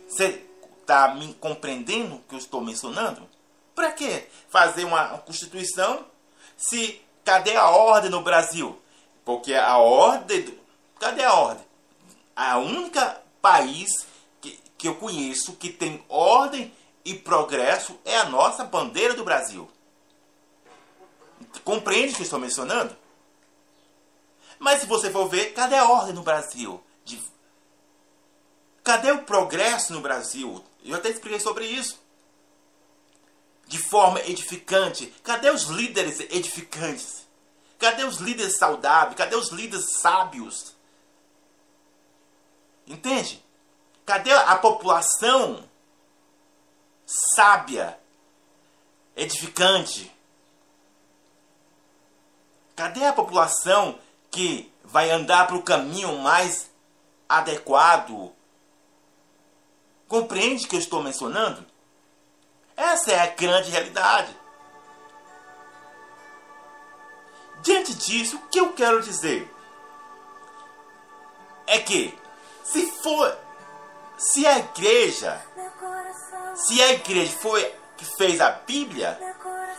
Você 0.10 0.44
está 0.82 1.14
me 1.14 1.36
compreendendo 1.36 2.16
o 2.16 2.20
que 2.22 2.34
eu 2.34 2.40
estou 2.40 2.62
mencionando? 2.62 3.30
Para 3.76 3.92
que 3.92 4.26
fazer 4.50 4.86
uma 4.86 5.20
constituição 5.20 6.04
se 6.58 7.00
cadê 7.24 7.56
a 7.56 7.70
ordem 7.70 8.10
no 8.10 8.24
Brasil? 8.24 8.82
Porque 9.24 9.54
a 9.54 9.78
ordem, 9.78 10.42
do, 10.42 10.60
cadê 11.00 11.24
a 11.24 11.34
ordem? 11.36 11.64
A 12.36 12.58
única 12.58 13.22
país 13.40 14.08
que, 14.42 14.60
que 14.80 14.88
eu 14.88 14.96
conheço 14.96 15.58
que 15.58 15.70
tem 15.70 16.04
ordem 16.10 16.74
e 17.06 17.14
progresso 17.14 18.00
é 18.04 18.18
a 18.18 18.26
nossa 18.26 18.64
bandeira 18.64 19.14
do 19.14 19.24
Brasil. 19.24 19.70
Compreende 21.64 22.14
o 22.14 22.18
que 22.18 22.24
estou 22.24 22.40
mencionando? 22.40 22.98
Mas 24.60 24.82
se 24.82 24.86
você 24.86 25.12
for 25.12 25.28
ver, 25.28 25.54
cadê 25.54 25.76
a 25.76 25.90
ordem 25.90 26.14
no 26.14 26.24
Brasil? 26.24 26.84
De... 27.06 27.22
Cadê 28.84 29.12
o 29.12 29.24
progresso 29.24 29.94
no 29.94 30.02
Brasil? 30.02 30.64
Eu 30.84 30.96
até 30.96 31.10
expliquei 31.10 31.40
sobre 31.40 31.66
isso. 31.66 32.00
De 33.68 33.78
forma 33.78 34.22
edificante. 34.22 35.08
Cadê 35.24 35.50
os 35.50 35.64
líderes 35.64 36.20
edificantes? 36.20 37.28
Cadê 37.78 38.04
os 38.04 38.18
líderes 38.18 38.58
saudáveis? 38.58 39.16
Cadê 39.16 39.36
os 39.36 39.50
líderes 39.50 39.86
sábios? 40.00 40.76
Entende? 42.88 43.44
Cadê 44.06 44.32
a 44.32 44.56
população 44.56 45.68
sábia, 47.06 48.00
edificante? 49.16 50.12
Cadê 52.76 53.06
a 53.06 53.14
população 53.14 54.00
que 54.32 54.72
vai 54.84 55.10
andar 55.10 55.48
para 55.48 55.56
o 55.56 55.64
caminho 55.64 56.18
mais 56.20 56.70
adequado? 57.28 58.32
Compreende 60.08 60.66
o 60.66 60.70
que 60.70 60.76
eu 60.76 60.80
estou 60.80 61.04
mencionando? 61.04 61.66
Essa 62.76 63.12
é 63.12 63.20
a 63.20 63.28
grande 63.28 63.70
realidade. 63.70 64.36
Diante 67.62 67.94
disso, 67.96 68.38
o 68.38 68.48
que 68.48 68.60
eu 68.60 68.74
quero 68.74 69.02
dizer 69.02 69.52
é 71.66 71.80
que 71.80 72.18
se 72.64 72.92
for 73.02 73.38
se 74.18 74.46
a 74.46 74.60
igreja 74.60 75.44
se 76.58 76.82
a 76.82 76.94
igreja 76.94 77.38
foi 77.38 77.64
que 77.96 78.06
fez 78.06 78.42
a 78.42 78.52
Bíblia, 78.52 79.18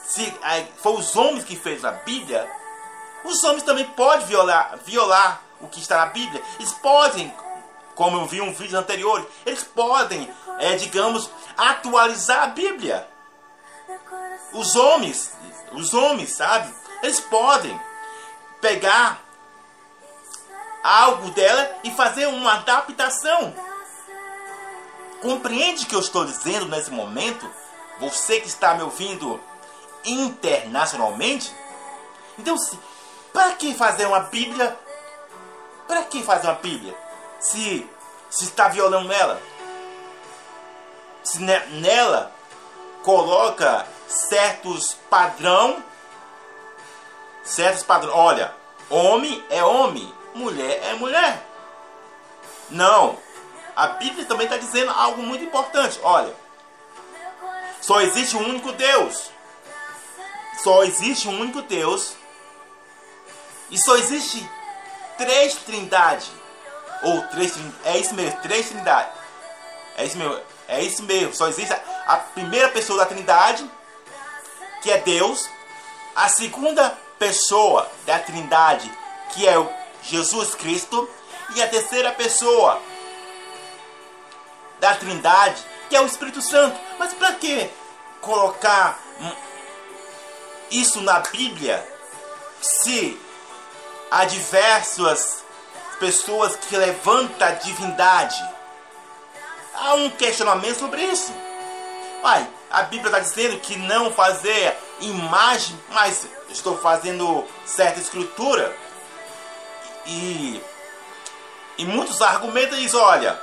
se 0.05 0.33
a, 0.43 0.65
foi 0.81 0.93
os 0.95 1.15
homens 1.17 1.45
que 1.45 1.57
fez 1.57 1.85
a 1.85 1.93
Bíblia, 1.93 2.49
os 3.25 3.43
homens 3.45 3.63
também 3.63 3.85
podem 3.85 4.27
violar, 4.27 4.79
violar 4.85 5.43
o 5.61 5.69
que 5.69 5.81
está 5.81 5.99
na 5.99 6.07
Bíblia. 6.07 6.43
Eles 6.59 6.73
podem, 6.73 7.35
como 7.95 8.19
eu 8.19 8.27
vi 8.27 8.41
um 8.41 8.53
vídeo 8.53 8.79
anterior, 8.79 9.27
eles 9.45 9.65
podem, 9.65 10.33
é, 10.59 10.77
digamos, 10.77 11.31
atualizar 11.57 12.45
a 12.45 12.47
Bíblia. 12.49 13.07
Os 14.53 14.77
homens, 14.77 15.33
os 15.73 15.93
homens, 15.93 16.35
sabe? 16.35 16.73
Eles 17.03 17.21
podem 17.21 17.79
pegar 18.61 19.21
algo 20.83 21.31
dela 21.31 21.71
e 21.85 21.91
fazer 21.91 22.27
uma 22.27 22.55
adaptação. 22.55 23.55
Compreende 25.21 25.85
o 25.85 25.87
que 25.89 25.95
eu 25.95 26.01
estou 26.01 26.25
dizendo 26.25 26.67
nesse 26.67 26.91
momento? 26.91 27.49
Você 27.99 28.41
que 28.41 28.49
está 28.49 28.75
me 28.75 28.83
ouvindo 28.83 29.41
internacionalmente? 30.05 31.53
Então, 32.39 32.57
para 33.33 33.53
que 33.55 33.75
fazer 33.75 34.07
uma 34.07 34.21
Bíblia? 34.21 34.77
Para 35.87 36.05
que 36.05 36.23
fazer 36.23 36.47
uma 36.49 36.55
Bíblia? 36.55 36.97
Se, 37.41 37.89
se 38.31 38.45
está 38.45 38.69
violando 38.69 39.13
ela? 39.13 39.41
Se 41.23 41.41
nela 41.41 42.33
coloca 43.03 43.87
certos 44.07 44.95
padrão, 45.09 45.83
certos 47.43 47.83
padrões. 47.83 48.15
Olha, 48.17 48.55
homem 48.91 49.45
é 49.51 49.63
homem, 49.63 50.13
mulher 50.35 50.81
é 50.85 50.95
mulher. 50.95 51.45
Não, 52.71 53.19
a 53.75 53.89
Bíblia 53.89 54.27
também 54.27 54.47
está 54.47 54.57
dizendo 54.59 54.91
algo 54.91 55.23
muito 55.23 55.45
importante. 55.45 55.99
Olha, 56.03 56.35
só 57.81 58.01
existe 58.01 58.37
um 58.37 58.49
único 58.49 58.73
Deus. 58.73 59.31
Só 60.63 60.83
existe 60.83 61.29
um 61.29 61.41
único 61.41 61.63
Deus 61.63 62.17
e 63.71 63.79
só 63.79 63.97
existe 63.97 64.49
três 65.17 65.55
trindades. 65.57 66.31
Ou 67.03 67.23
três 67.29 67.55
É 67.85 67.99
isso 67.99 68.15
mesmo, 68.15 68.41
três 68.41 68.69
trindades. 68.69 69.13
É 69.97 70.05
isso 70.05 70.17
mesmo. 70.17 70.41
É 70.67 70.83
isso 70.83 71.03
mesmo. 71.03 71.35
Só 71.35 71.49
existe 71.49 71.73
a 72.07 72.17
primeira 72.17 72.69
pessoa 72.69 72.99
da 72.99 73.07
trindade, 73.07 73.69
que 74.83 74.91
é 74.91 74.99
Deus. 74.99 75.49
A 76.15 76.29
segunda 76.29 76.97
pessoa 77.19 77.91
da 78.05 78.19
trindade, 78.19 78.91
que 79.31 79.47
é 79.49 79.55
Jesus 80.03 80.55
Cristo. 80.55 81.09
E 81.55 81.63
a 81.63 81.69
terceira 81.69 82.13
pessoa 82.13 82.81
da 84.79 84.95
trindade, 84.95 85.65
que 85.89 85.97
é 85.97 86.01
o 86.01 86.07
Espírito 86.07 86.43
Santo. 86.43 86.79
Mas 86.99 87.15
para 87.15 87.33
que 87.35 87.71
colocar 88.21 89.01
isso 90.71 91.01
na 91.01 91.21
Bíblia 91.21 91.87
se 92.61 93.19
há 94.11 94.25
diversas 94.25 95.45
pessoas 95.99 96.57
que 96.57 96.77
levantam 96.77 97.49
a 97.49 97.53
divindade. 97.53 98.43
Há 99.75 99.95
um 99.95 100.11
questionamento 100.11 100.79
sobre 100.79 101.03
isso. 101.03 101.33
Pai, 102.23 102.49
a 102.71 102.83
Bíblia 102.83 103.07
está 103.07 103.21
dizendo 103.21 103.61
que 103.61 103.77
não 103.77 104.13
fazer 104.13 104.77
imagem, 105.01 105.81
mas 105.91 106.27
estou 106.49 106.77
fazendo 106.79 107.47
certa 107.65 108.01
escritura. 108.01 108.75
E 110.07 110.61
E 111.79 111.85
muitos 111.85 112.21
argumentam 112.21 112.77
isso, 112.79 112.99
olha, 112.99 113.41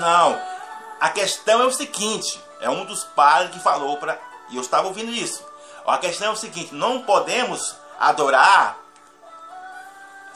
não, 0.00 0.40
a 0.98 1.10
questão 1.10 1.62
é 1.62 1.64
o 1.64 1.70
seguinte, 1.70 2.40
é 2.60 2.68
um 2.68 2.84
dos 2.84 3.04
padres 3.04 3.52
que 3.52 3.60
falou 3.60 3.96
para, 3.98 4.20
e 4.50 4.56
eu 4.56 4.62
estava 4.62 4.88
ouvindo 4.88 5.12
isso. 5.12 5.46
A 5.86 5.96
questão 5.96 6.28
é 6.28 6.30
o 6.32 6.36
seguinte, 6.36 6.74
não 6.74 7.02
podemos 7.02 7.76
adorar, 8.00 8.77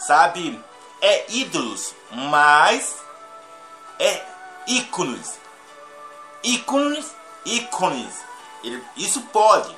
sabe, 0.06 0.62
é 1.00 1.24
ídolos, 1.30 1.94
mas 2.10 2.96
é 3.98 4.22
ícones. 4.66 5.38
Ícones, 6.42 7.14
ícones. 7.44 8.14
Isso 8.96 9.20
pode. 9.32 9.76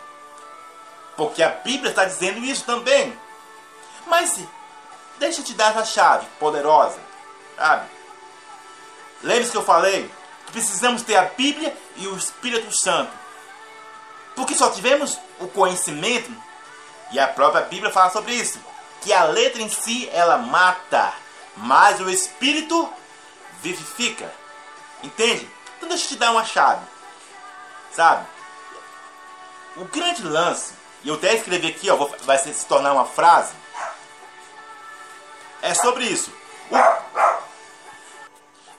Porque 1.16 1.42
a 1.42 1.48
Bíblia 1.48 1.90
está 1.90 2.04
dizendo 2.04 2.44
isso 2.44 2.64
também. 2.64 3.18
Mas 4.06 4.38
deixa 5.18 5.40
eu 5.40 5.44
te 5.44 5.54
dar 5.54 5.70
essa 5.70 5.84
chave 5.84 6.26
poderosa. 6.38 6.98
Sabe? 7.56 7.88
Lembre-se 9.22 9.52
que 9.52 9.56
eu 9.56 9.64
falei 9.64 10.10
que 10.46 10.52
precisamos 10.52 11.02
ter 11.02 11.16
a 11.16 11.24
Bíblia 11.24 11.74
e 11.96 12.06
o 12.08 12.16
Espírito 12.16 12.70
Santo. 12.76 13.12
Porque 14.34 14.54
só 14.54 14.68
tivemos 14.70 15.18
o 15.38 15.46
conhecimento, 15.46 16.30
e 17.12 17.20
a 17.20 17.28
própria 17.28 17.62
Bíblia 17.62 17.92
fala 17.92 18.10
sobre 18.10 18.34
isso, 18.34 18.58
que 19.04 19.12
a 19.12 19.24
letra 19.24 19.60
em 19.60 19.68
si 19.68 20.08
ela 20.12 20.38
mata, 20.38 21.12
mas 21.56 22.00
o 22.00 22.08
Espírito 22.08 22.90
vivifica. 23.60 24.32
Entende? 25.02 25.48
Então 25.76 25.88
deixa 25.90 26.04
eu 26.04 26.08
te 26.08 26.16
dar 26.16 26.32
uma 26.32 26.44
chave. 26.44 26.84
Sabe? 27.92 28.26
O 29.76 29.84
grande 29.84 30.22
lance, 30.22 30.72
e 31.02 31.08
eu 31.08 31.16
até 31.16 31.34
escrevi 31.34 31.68
aqui, 31.68 31.90
ó, 31.90 31.96
vai 32.22 32.38
se 32.38 32.64
tornar 32.66 32.94
uma 32.94 33.04
frase, 33.04 33.52
é 35.60 35.74
sobre 35.74 36.04
isso. 36.04 36.32
O... 36.70 36.76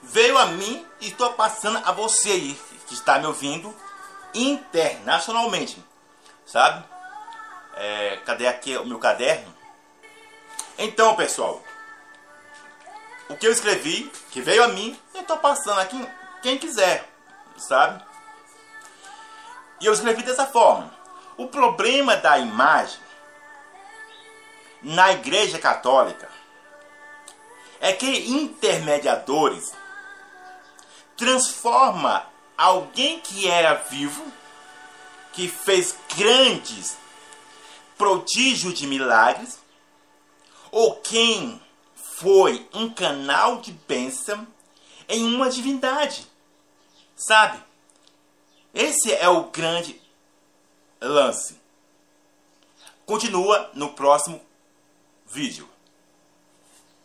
Veio 0.02 0.36
a 0.38 0.46
mim 0.46 0.84
e 1.00 1.08
estou 1.08 1.32
passando 1.34 1.80
a 1.84 1.92
você 1.92 2.30
aí, 2.30 2.60
que 2.88 2.94
está 2.94 3.18
me 3.18 3.26
ouvindo 3.26 3.74
internacionalmente. 4.34 5.82
Sabe? 6.44 6.84
É, 7.76 8.20
cadê 8.24 8.46
aqui 8.46 8.76
o 8.76 8.86
meu 8.86 8.98
caderno? 8.98 9.55
Então, 10.78 11.16
pessoal, 11.16 11.62
o 13.28 13.36
que 13.36 13.46
eu 13.46 13.52
escrevi, 13.52 14.10
que 14.30 14.40
veio 14.40 14.62
a 14.62 14.68
mim, 14.68 14.98
eu 15.14 15.22
estou 15.22 15.38
passando 15.38 15.80
aqui 15.80 16.06
quem 16.42 16.58
quiser, 16.58 17.08
sabe? 17.56 18.04
E 19.80 19.86
eu 19.86 19.92
escrevi 19.92 20.22
dessa 20.22 20.46
forma. 20.46 20.94
O 21.36 21.48
problema 21.48 22.16
da 22.16 22.38
imagem 22.38 23.00
na 24.82 25.12
Igreja 25.12 25.58
Católica 25.58 26.28
é 27.80 27.92
que 27.92 28.30
intermediadores 28.30 29.72
transforma 31.16 32.26
alguém 32.56 33.20
que 33.20 33.48
era 33.48 33.74
vivo, 33.74 34.24
que 35.32 35.48
fez 35.48 35.96
grandes 36.16 36.96
prodígios 37.96 38.74
de 38.74 38.86
milagres, 38.86 39.58
ou 40.76 40.94
quem 40.96 41.58
foi 41.94 42.68
um 42.74 42.92
canal 42.92 43.62
de 43.62 43.72
bênção 43.72 44.46
em 45.08 45.24
uma 45.24 45.48
divindade. 45.48 46.26
Sabe? 47.16 47.64
Esse 48.74 49.10
é 49.10 49.26
o 49.26 49.44
grande 49.44 49.98
lance. 51.00 51.58
Continua 53.06 53.70
no 53.72 53.94
próximo 53.94 54.38
vídeo. 55.26 55.66